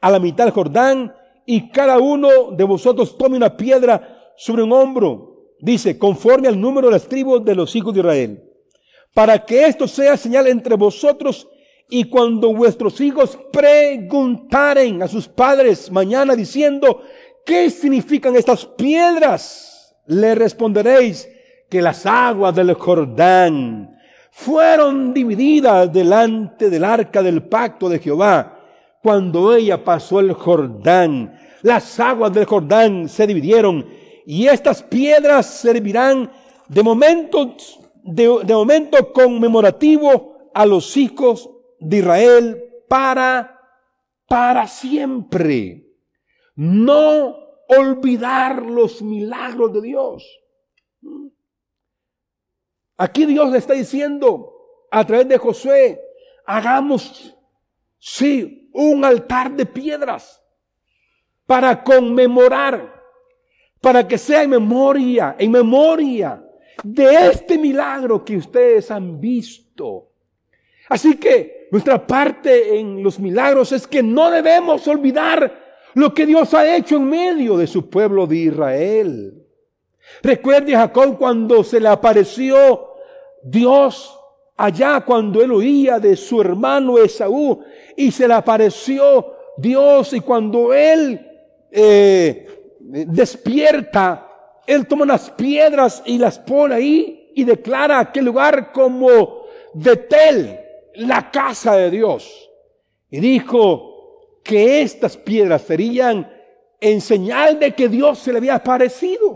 a 0.00 0.10
la 0.10 0.18
mitad 0.18 0.44
del 0.44 0.54
Jordán 0.54 1.14
y 1.46 1.70
cada 1.70 1.98
uno 1.98 2.52
de 2.52 2.64
vosotros 2.64 3.16
tome 3.18 3.36
una 3.36 3.56
piedra 3.56 4.32
sobre 4.36 4.62
un 4.62 4.72
hombro, 4.72 5.54
dice, 5.60 5.98
conforme 5.98 6.48
al 6.48 6.60
número 6.60 6.88
de 6.88 6.92
las 6.92 7.08
tribus 7.08 7.44
de 7.44 7.54
los 7.54 7.74
hijos 7.74 7.92
de 7.92 8.00
Israel, 8.00 8.44
para 9.14 9.44
que 9.44 9.66
esto 9.66 9.88
sea 9.88 10.16
señal 10.16 10.46
entre 10.46 10.76
vosotros 10.76 11.48
Y 11.92 12.04
cuando 12.04 12.54
vuestros 12.54 13.00
hijos 13.00 13.36
preguntaren 13.52 15.02
a 15.02 15.08
sus 15.08 15.26
padres 15.26 15.90
mañana 15.90 16.36
diciendo, 16.36 17.02
¿qué 17.44 17.68
significan 17.68 18.36
estas 18.36 18.64
piedras? 18.64 19.96
Le 20.06 20.36
responderéis 20.36 21.28
que 21.68 21.82
las 21.82 22.06
aguas 22.06 22.54
del 22.54 22.74
Jordán 22.74 23.98
fueron 24.30 25.12
divididas 25.12 25.92
delante 25.92 26.70
del 26.70 26.84
arca 26.84 27.24
del 27.24 27.42
pacto 27.42 27.88
de 27.88 27.98
Jehová 27.98 28.59
cuando 29.02 29.54
ella 29.54 29.84
pasó 29.84 30.20
el 30.20 30.32
Jordán. 30.32 31.38
Las 31.62 31.98
aguas 32.00 32.32
del 32.32 32.44
Jordán 32.44 33.08
se 33.08 33.26
dividieron 33.26 33.86
y 34.26 34.46
estas 34.46 34.82
piedras 34.82 35.46
servirán 35.46 36.30
de 36.68 36.82
momento, 36.82 37.56
de, 38.04 38.54
momento 38.54 39.12
conmemorativo 39.12 40.50
a 40.54 40.66
los 40.66 40.96
hijos 40.96 41.50
de 41.78 41.98
Israel 41.98 42.64
para, 42.88 43.60
para 44.26 44.66
siempre. 44.66 45.86
No 46.54 47.36
olvidar 47.68 48.62
los 48.62 49.02
milagros 49.02 49.72
de 49.72 49.82
Dios. 49.82 50.40
Aquí 52.96 53.24
Dios 53.24 53.50
le 53.50 53.58
está 53.58 53.72
diciendo 53.72 54.52
a 54.90 55.06
través 55.06 55.26
de 55.26 55.38
Josué, 55.38 56.00
hagamos, 56.44 57.34
sí, 57.98 58.59
un 58.72 59.04
altar 59.04 59.52
de 59.52 59.66
piedras 59.66 60.42
para 61.46 61.82
conmemorar, 61.82 63.02
para 63.80 64.06
que 64.06 64.18
sea 64.18 64.42
en 64.42 64.50
memoria, 64.50 65.34
en 65.38 65.50
memoria 65.50 66.44
de 66.84 67.28
este 67.28 67.58
milagro 67.58 68.24
que 68.24 68.36
ustedes 68.36 68.90
han 68.90 69.20
visto. 69.20 70.12
Así 70.88 71.16
que 71.16 71.68
nuestra 71.70 72.04
parte 72.06 72.78
en 72.78 73.02
los 73.02 73.18
milagros 73.18 73.72
es 73.72 73.86
que 73.86 74.02
no 74.02 74.30
debemos 74.30 74.86
olvidar 74.88 75.70
lo 75.94 76.14
que 76.14 76.26
Dios 76.26 76.54
ha 76.54 76.76
hecho 76.76 76.96
en 76.96 77.08
medio 77.08 77.56
de 77.56 77.66
su 77.66 77.88
pueblo 77.88 78.26
de 78.26 78.36
Israel. 78.36 79.46
Recuerde 80.22 80.74
a 80.74 80.80
Jacob 80.80 81.18
cuando 81.18 81.64
se 81.64 81.80
le 81.80 81.88
apareció 81.88 82.94
Dios 83.42 84.19
allá 84.60 85.00
cuando 85.00 85.40
él 85.40 85.52
oía 85.52 85.98
de 85.98 86.14
su 86.16 86.38
hermano 86.38 86.98
Esaú 86.98 87.60
y 87.96 88.10
se 88.10 88.28
le 88.28 88.34
apareció 88.34 89.34
Dios 89.56 90.12
y 90.12 90.20
cuando 90.20 90.74
él 90.74 91.18
eh, 91.70 92.46
despierta, 92.78 94.28
él 94.66 94.86
toma 94.86 95.04
unas 95.04 95.30
piedras 95.30 96.02
y 96.04 96.18
las 96.18 96.38
pone 96.38 96.74
ahí 96.74 97.32
y 97.34 97.44
declara 97.44 98.00
aquel 98.00 98.26
lugar 98.26 98.70
como 98.70 99.44
Betel, 99.72 100.60
la 100.96 101.30
casa 101.30 101.76
de 101.76 101.90
Dios. 101.90 102.50
Y 103.10 103.18
dijo 103.18 104.40
que 104.42 104.82
estas 104.82 105.16
piedras 105.16 105.62
serían 105.62 106.30
en 106.78 107.00
señal 107.00 107.58
de 107.58 107.74
que 107.74 107.88
Dios 107.88 108.18
se 108.18 108.30
le 108.30 108.38
había 108.38 108.56
aparecido. 108.56 109.29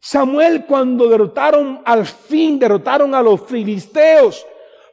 Samuel 0.00 0.64
cuando 0.66 1.08
derrotaron, 1.08 1.82
al 1.84 2.06
fin 2.06 2.58
derrotaron 2.58 3.14
a 3.14 3.22
los 3.22 3.42
filisteos, 3.42 4.46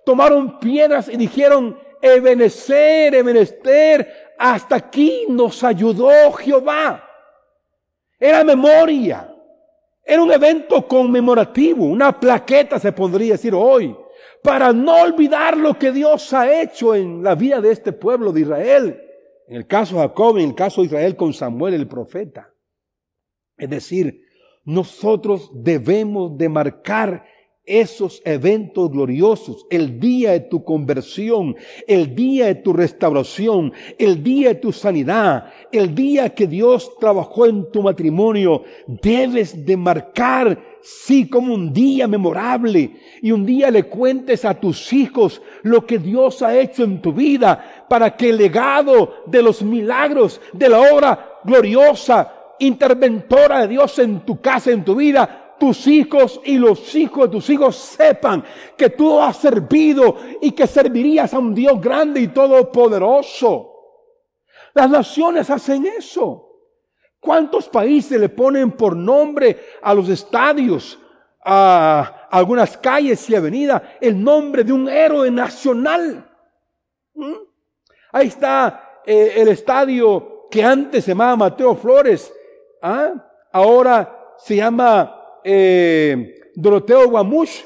tomaron 0.03 0.59
piedras 0.59 1.09
y 1.09 1.17
dijeron, 1.17 1.79
Ebenecer, 2.01 3.15
Ebenecer, 3.15 4.33
hasta 4.37 4.75
aquí 4.75 5.25
nos 5.29 5.63
ayudó 5.63 6.31
Jehová. 6.33 7.03
Era 8.19 8.43
memoria, 8.43 9.31
era 10.03 10.21
un 10.21 10.31
evento 10.31 10.87
conmemorativo, 10.87 11.85
una 11.85 12.19
plaqueta 12.19 12.79
se 12.79 12.91
podría 12.91 13.33
decir 13.33 13.53
hoy, 13.53 13.95
para 14.41 14.71
no 14.71 15.01
olvidar 15.01 15.57
lo 15.57 15.77
que 15.77 15.91
Dios 15.91 16.31
ha 16.33 16.61
hecho 16.61 16.95
en 16.95 17.23
la 17.23 17.35
vida 17.35 17.59
de 17.61 17.71
este 17.71 17.91
pueblo 17.91 18.31
de 18.31 18.41
Israel. 18.41 19.01
En 19.47 19.57
el 19.57 19.67
caso 19.67 19.95
de 19.95 20.01
Jacob, 20.01 20.37
en 20.37 20.49
el 20.49 20.55
caso 20.55 20.81
de 20.81 20.87
Israel 20.87 21.15
con 21.15 21.33
Samuel 21.33 21.73
el 21.73 21.87
profeta. 21.87 22.51
Es 23.57 23.69
decir, 23.69 24.24
nosotros 24.65 25.51
debemos 25.53 26.37
de 26.37 26.49
marcar 26.49 27.23
esos 27.65 28.21
eventos 28.25 28.91
gloriosos, 28.91 29.65
el 29.71 29.99
día 29.99 30.33
de 30.33 30.41
tu 30.41 30.63
conversión, 30.63 31.55
el 31.87 32.13
día 32.13 32.47
de 32.47 32.55
tu 32.55 32.73
restauración, 32.73 33.73
el 33.97 34.23
día 34.23 34.49
de 34.49 34.55
tu 34.55 34.71
sanidad, 34.71 35.51
el 35.71 35.95
día 35.95 36.29
que 36.29 36.45
Dios 36.45 36.91
trabajó 36.99 37.47
en 37.47 37.71
tu 37.71 37.81
matrimonio, 37.81 38.63
debes 38.87 39.65
de 39.65 39.77
marcar, 39.77 40.77
sí, 40.81 41.27
como 41.27 41.55
un 41.55 41.73
día 41.73 42.07
memorable 42.07 42.97
y 43.21 43.31
un 43.31 43.45
día 43.45 43.71
le 43.71 43.83
cuentes 43.83 44.45
a 44.45 44.53
tus 44.53 44.93
hijos 44.93 45.41
lo 45.63 45.87
que 45.87 45.97
Dios 45.97 46.43
ha 46.43 46.55
hecho 46.55 46.83
en 46.83 47.01
tu 47.01 47.13
vida 47.13 47.85
para 47.89 48.15
que 48.15 48.29
el 48.29 48.37
legado 48.37 49.23
de 49.25 49.41
los 49.41 49.63
milagros, 49.63 50.39
de 50.53 50.69
la 50.69 50.81
obra 50.93 51.39
gloriosa, 51.43 52.31
interventora 52.59 53.61
de 53.61 53.67
Dios 53.69 53.99
en 53.99 54.25
tu 54.25 54.41
casa, 54.41 54.71
en 54.71 54.83
tu 54.83 54.95
vida, 54.95 55.55
tus 55.59 55.87
hijos 55.87 56.41
y 56.43 56.57
los 56.57 56.93
hijos 56.95 57.25
de 57.25 57.31
tus 57.31 57.49
hijos 57.49 57.75
sepan 57.75 58.43
que 58.77 58.89
tú 58.89 59.19
has 59.19 59.37
servido 59.37 60.17
y 60.41 60.51
que 60.51 60.67
servirías 60.67 61.33
a 61.33 61.39
un 61.39 61.53
Dios 61.53 61.79
grande 61.79 62.19
y 62.19 62.27
todopoderoso. 62.27 63.71
Las 64.73 64.89
naciones 64.89 65.49
hacen 65.49 65.85
eso. 65.85 66.41
¿Cuántos 67.19 67.69
países 67.69 68.19
le 68.19 68.29
ponen 68.29 68.71
por 68.71 68.95
nombre 68.95 69.57
a 69.81 69.93
los 69.93 70.09
estadios, 70.09 70.99
a 71.43 72.27
algunas 72.29 72.77
calles 72.77 73.27
y 73.29 73.35
avenidas, 73.35 73.81
el 74.01 74.21
nombre 74.21 74.63
de 74.63 74.73
un 74.73 74.89
héroe 74.89 75.31
nacional? 75.31 76.29
¿Mm? 77.13 77.33
Ahí 78.11 78.27
está 78.27 79.01
eh, 79.05 79.33
el 79.37 79.47
estadio 79.47 80.47
que 80.51 80.63
antes 80.63 81.05
se 81.05 81.11
llamaba 81.11 81.35
Mateo 81.35 81.75
Flores, 81.75 82.31
¿Ah? 82.87 83.15
ahora 83.51 84.35
se 84.37 84.57
llama 84.57 85.39
eh, 85.43 86.51
Doroteo 86.53 87.09
Guamush, 87.09 87.63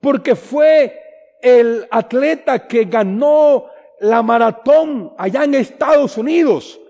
porque 0.00 0.34
fue 0.34 1.00
el 1.40 1.86
atleta 1.88 2.66
que 2.66 2.84
ganó 2.86 3.66
la 4.00 4.22
maratón 4.22 5.12
allá 5.16 5.44
en 5.44 5.54
Estados 5.54 6.18
Unidos. 6.18 6.80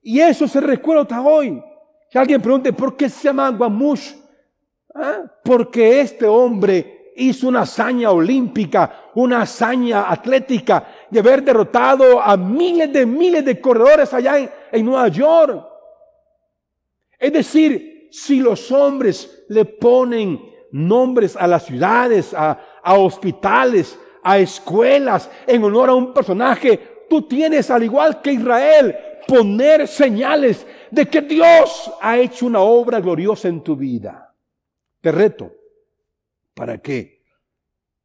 Y 0.00 0.18
eso 0.18 0.48
se 0.48 0.62
recuerda 0.62 1.02
hasta 1.02 1.20
hoy. 1.20 1.62
Si 2.08 2.16
alguien 2.16 2.40
pregunte, 2.40 2.72
¿por 2.72 2.96
qué 2.96 3.10
se 3.10 3.24
llama 3.24 3.50
Guamush? 3.50 4.14
¿Ah? 4.94 5.24
Porque 5.44 6.00
este 6.00 6.26
hombre 6.26 7.12
hizo 7.16 7.48
una 7.48 7.62
hazaña 7.62 8.12
olímpica, 8.12 9.10
una 9.14 9.42
hazaña 9.42 10.10
atlética 10.10 10.88
de 11.10 11.20
haber 11.20 11.42
derrotado 11.42 12.18
a 12.18 12.34
miles 12.38 12.90
de 12.90 13.04
miles 13.04 13.44
de 13.44 13.60
corredores 13.60 14.14
allá 14.14 14.38
en 14.72 14.86
Nueva 14.86 15.08
York. 15.08 15.75
Es 17.18 17.32
decir, 17.32 18.08
si 18.10 18.40
los 18.40 18.70
hombres 18.70 19.44
le 19.48 19.64
ponen 19.64 20.40
nombres 20.72 21.36
a 21.36 21.46
las 21.46 21.64
ciudades, 21.66 22.34
a, 22.34 22.58
hospitales, 22.84 23.98
a 24.22 24.38
escuelas, 24.38 25.30
en 25.46 25.62
honor 25.64 25.90
a 25.90 25.94
un 25.94 26.12
personaje, 26.12 27.04
tú 27.08 27.22
tienes, 27.22 27.70
al 27.70 27.82
igual 27.82 28.20
que 28.20 28.32
Israel, 28.32 28.96
poner 29.26 29.88
señales 29.88 30.66
de 30.90 31.06
que 31.06 31.20
Dios 31.20 31.90
ha 32.00 32.18
hecho 32.18 32.46
una 32.46 32.60
obra 32.60 33.00
gloriosa 33.00 33.48
en 33.48 33.62
tu 33.62 33.76
vida. 33.76 34.34
Te 35.00 35.12
reto 35.12 35.52
para 36.54 36.78
que 36.78 37.22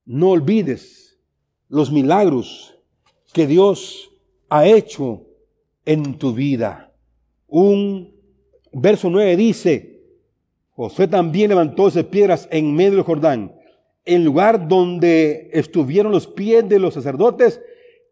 no 0.06 0.32
olvides 0.32 1.20
los 1.68 1.92
milagros 1.92 2.78
que 3.34 3.48
Dios 3.48 4.12
ha 4.50 4.66
hecho 4.66 5.26
en 5.86 6.18
tu 6.18 6.34
vida. 6.34 6.94
Un 7.48 8.21
verso 8.72 9.10
9 9.10 9.36
dice, 9.36 10.02
José 10.72 11.08
también 11.08 11.50
levantó 11.50 11.88
esas 11.88 12.06
piedras 12.06 12.48
en 12.52 12.74
medio 12.74 12.92
del 12.92 13.04
Jordán, 13.04 13.56
en 14.06 14.26
lugar 14.26 14.68
donde 14.68 15.50
estuvieron 15.54 16.12
los 16.12 16.28
pies 16.28 16.68
de 16.68 16.80
los 16.80 16.94
sacerdotes 16.94 17.62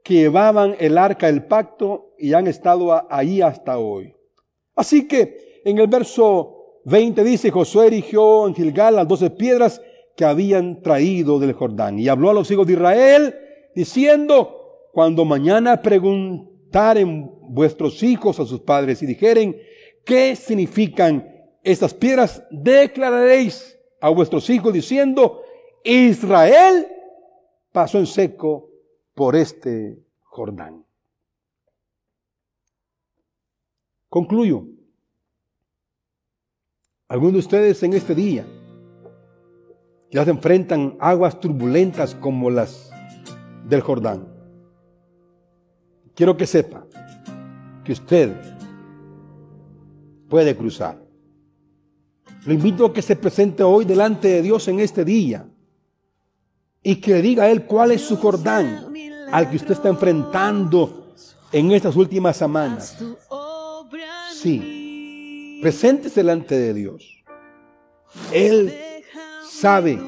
que 0.04 0.16
llevaban 0.16 0.76
el 0.80 0.98
arca 0.98 1.28
del 1.28 1.46
pacto 1.46 2.14
y 2.18 2.34
han 2.34 2.48
estado 2.48 3.06
ahí 3.12 3.42
hasta 3.42 3.80
hoy. 3.80 4.14
Así 4.76 5.08
que 5.08 5.62
en 5.66 5.78
el 5.80 5.88
verso 5.88 6.82
20 6.86 7.24
dice, 7.24 7.52
Josué 7.52 7.88
erigió 7.88 8.48
en 8.48 8.56
Gilgal 8.56 8.96
las 8.96 9.08
doce 9.08 9.30
piedras 9.30 9.82
que 10.16 10.26
habían 10.26 10.82
traído 10.82 11.40
del 11.40 11.54
Jordán 11.54 12.00
y 12.00 12.08
habló 12.08 12.30
a 12.30 12.34
los 12.34 12.50
hijos 12.52 12.68
de 12.68 12.74
Israel 12.74 13.36
diciendo, 13.76 14.88
cuando 14.92 15.26
mañana 15.26 15.82
preguntaren 15.82 17.32
vuestros 17.50 18.04
hijos 18.04 18.40
a 18.40 18.46
sus 18.46 18.62
padres 18.62 19.02
y 19.02 19.06
dijeren, 19.06 19.56
¿Qué 20.06 20.36
significan 20.36 21.28
estas 21.64 21.94
piedras? 21.94 22.44
Declararéis 22.52 23.78
a 24.02 24.10
vuestros 24.10 24.50
hijos 24.50 24.74
diciendo, 24.74 25.42
Israel 25.84 26.88
pasó 27.72 28.00
en 28.00 28.08
seco 28.08 28.70
por 29.14 29.36
este 29.36 30.04
Jordán. 30.24 30.86
Concluyo. 34.08 34.66
Algunos 37.08 37.34
de 37.34 37.40
ustedes 37.40 37.84
en 37.84 37.94
este 37.94 38.16
día 38.16 38.46
ya 40.12 40.24
se 40.26 40.32
enfrentan 40.32 40.98
aguas 41.00 41.40
turbulentas 41.40 42.16
como 42.16 42.50
las 42.50 42.92
del 43.66 43.82
Jordán. 43.82 44.28
quiero 46.16 46.36
que 46.36 46.48
sepa 46.48 46.86
que 47.84 47.94
usted 47.94 48.59
puede 50.30 50.56
cruzar. 50.56 50.98
Lo 52.46 52.54
invito 52.54 52.86
a 52.86 52.94
que 52.94 53.02
se 53.02 53.16
presente 53.16 53.64
hoy 53.64 53.84
delante 53.84 54.28
de 54.30 54.42
Dios 54.42 54.68
en 54.68 54.80
este 54.80 55.04
día 55.04 55.46
y 56.82 56.96
que 56.98 57.12
le 57.12 57.22
diga 57.22 57.44
a 57.44 57.50
Él 57.50 57.66
cuál 57.66 57.92
es 57.92 58.02
su 58.02 58.16
Jordán 58.18 58.94
al 59.32 59.50
que 59.50 59.58
usted 59.58 59.72
está 59.72 59.90
enfrentando 59.90 61.14
en 61.52 61.72
estas 61.72 61.96
últimas 61.96 62.38
semanas. 62.38 62.98
Sí, 64.34 65.60
preséntese 65.62 66.22
delante 66.22 66.58
de 66.58 66.74
Dios. 66.74 67.24
Él 68.32 68.74
sabe 69.50 70.00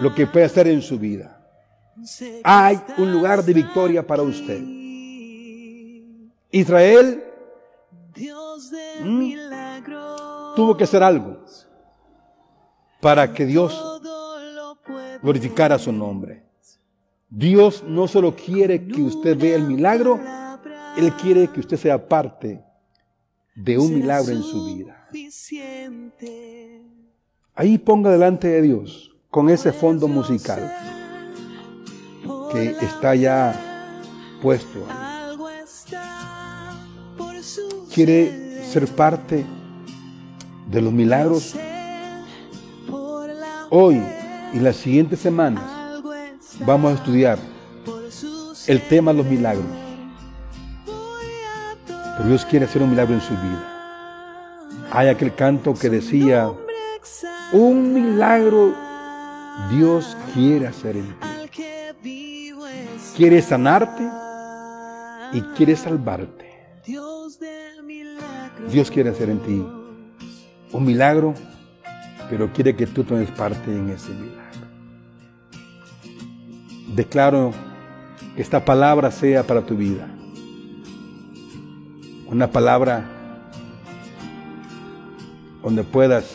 lo 0.00 0.14
que 0.14 0.26
puede 0.26 0.44
hacer 0.44 0.68
en 0.68 0.82
su 0.82 0.98
vida. 0.98 1.38
Hay 2.44 2.80
un 2.98 3.12
lugar 3.12 3.44
de 3.44 3.54
victoria 3.54 4.06
para 4.06 4.22
usted. 4.22 4.60
Israel 6.50 7.31
mm, 9.00 10.54
tuvo 10.54 10.76
que 10.76 10.84
hacer 10.84 11.02
algo 11.02 11.38
para 13.00 13.32
que 13.32 13.46
Dios 13.46 14.00
glorificara 15.22 15.78
su 15.78 15.92
nombre. 15.92 16.44
Dios 17.28 17.82
no 17.86 18.06
solo 18.06 18.34
quiere 18.36 18.86
que 18.86 19.02
usted 19.02 19.38
vea 19.38 19.56
el 19.56 19.62
milagro, 19.62 20.20
Él 20.96 21.12
quiere 21.14 21.48
que 21.48 21.60
usted 21.60 21.76
sea 21.76 22.08
parte 22.08 22.62
de 23.54 23.78
un 23.78 23.94
milagro 23.94 24.32
en 24.32 24.42
su 24.42 24.66
vida. 24.66 25.08
Ahí 27.54 27.78
ponga 27.78 28.10
delante 28.10 28.48
de 28.48 28.62
Dios 28.62 29.14
con 29.30 29.48
ese 29.48 29.72
fondo 29.72 30.08
musical 30.08 30.72
que 32.50 32.76
está 32.82 33.14
ya 33.14 33.58
puesto 34.42 34.86
Quiere 37.94 38.41
ser 38.72 38.88
parte 38.88 39.44
de 40.70 40.80
los 40.80 40.94
milagros 40.94 41.54
hoy 43.68 44.02
y 44.54 44.60
las 44.60 44.76
siguientes 44.76 45.20
semanas 45.20 45.62
vamos 46.64 46.92
a 46.92 46.94
estudiar 46.94 47.38
el 48.66 48.80
tema 48.88 49.12
de 49.12 49.18
los 49.18 49.26
milagros. 49.26 49.66
Pero 50.86 52.28
Dios 52.28 52.46
quiere 52.46 52.64
hacer 52.64 52.80
un 52.80 52.88
milagro 52.88 53.12
en 53.12 53.20
su 53.20 53.34
vida. 53.34 54.88
Hay 54.90 55.08
aquel 55.08 55.34
canto 55.34 55.74
que 55.74 55.90
decía, 55.90 56.50
un 57.52 57.92
milagro 57.92 58.74
Dios 59.70 60.16
quiere 60.32 60.66
hacer 60.68 60.96
en 60.96 61.14
ti. 62.00 62.54
Quiere 63.16 63.42
sanarte 63.42 64.08
y 65.34 65.42
quiere 65.56 65.76
salvarte. 65.76 66.51
Dios 68.70 68.90
quiere 68.90 69.10
hacer 69.10 69.28
en 69.30 69.38
ti 69.40 69.66
un 70.72 70.84
milagro, 70.84 71.34
pero 72.30 72.52
quiere 72.52 72.74
que 72.74 72.86
tú 72.86 73.04
tomes 73.04 73.30
parte 73.30 73.70
en 73.70 73.90
ese 73.90 74.10
milagro. 74.10 74.42
Declaro 76.94 77.52
que 78.34 78.42
esta 78.42 78.64
palabra 78.64 79.10
sea 79.10 79.46
para 79.46 79.64
tu 79.64 79.76
vida. 79.76 80.08
Una 82.26 82.50
palabra 82.50 83.04
donde 85.62 85.84
puedas 85.84 86.34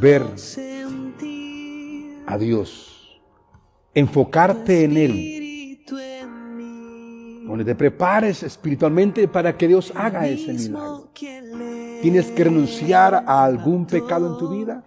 ver 0.00 0.22
a 2.26 2.38
Dios, 2.38 3.20
enfocarte 3.94 4.84
en 4.84 4.96
Él, 4.96 5.45
te 7.64 7.74
prepares 7.74 8.42
espiritualmente 8.42 9.28
para 9.28 9.56
que 9.56 9.68
Dios 9.68 9.92
haga 9.94 10.26
ese 10.26 10.52
milagro. 10.52 11.10
Tienes 12.02 12.26
que 12.30 12.44
renunciar 12.44 13.24
a 13.26 13.44
algún 13.44 13.86
pecado 13.86 14.32
en 14.32 14.38
tu 14.38 14.48
vida. 14.50 14.84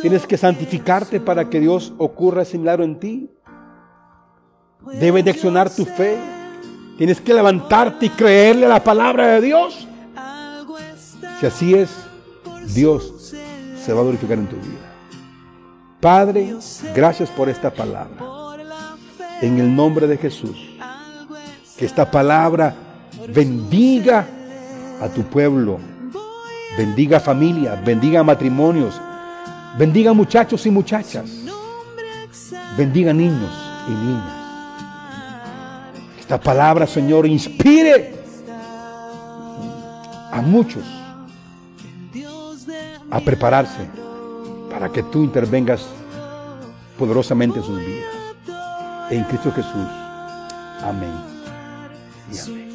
Tienes 0.00 0.26
que 0.26 0.36
santificarte 0.36 1.20
para 1.20 1.48
que 1.48 1.60
Dios 1.60 1.92
ocurra 1.98 2.42
ese 2.42 2.58
milagro 2.58 2.84
en 2.84 2.98
ti. 2.98 3.30
Debes 5.00 5.24
de 5.24 5.30
accionar 5.30 5.74
tu 5.74 5.84
fe. 5.84 6.18
Tienes 6.96 7.20
que 7.20 7.32
levantarte 7.32 8.06
y 8.06 8.10
creerle 8.10 8.66
a 8.66 8.70
la 8.70 8.82
palabra 8.82 9.28
de 9.34 9.40
Dios. 9.40 9.86
Si 11.40 11.46
así 11.46 11.74
es, 11.74 11.90
Dios 12.74 13.34
se 13.84 13.92
va 13.92 14.00
a 14.00 14.02
glorificar 14.02 14.38
en 14.38 14.48
tu 14.48 14.56
vida. 14.56 14.88
Padre, 16.00 16.54
gracias 16.94 17.30
por 17.30 17.48
esta 17.48 17.72
palabra. 17.72 18.16
En 19.40 19.58
el 19.58 19.74
nombre 19.74 20.06
de 20.06 20.16
Jesús. 20.16 20.67
Que 21.78 21.86
esta 21.86 22.10
palabra 22.10 22.74
bendiga 23.28 24.26
a 25.00 25.08
tu 25.08 25.22
pueblo. 25.22 25.78
Bendiga 26.76 27.18
familia, 27.18 27.80
bendiga 27.84 28.22
matrimonios, 28.22 29.00
bendiga 29.78 30.12
muchachos 30.12 30.66
y 30.66 30.70
muchachas. 30.70 31.24
Bendiga 32.76 33.12
niños 33.12 33.52
y 33.88 33.90
niñas. 33.90 34.32
Esta 36.20 36.38
palabra, 36.38 36.86
Señor, 36.86 37.26
inspire 37.26 38.14
a 40.30 40.42
muchos 40.42 40.84
a 43.10 43.20
prepararse 43.20 43.88
para 44.70 44.90
que 44.90 45.02
tú 45.02 45.24
intervengas 45.24 45.86
poderosamente 46.98 47.58
en 47.60 47.64
sus 47.64 47.78
vidas. 47.78 48.14
En 49.10 49.24
Cristo 49.24 49.50
Jesús. 49.52 49.88
Amén. 50.82 51.27
Y 52.30 52.38
amén. 52.38 52.67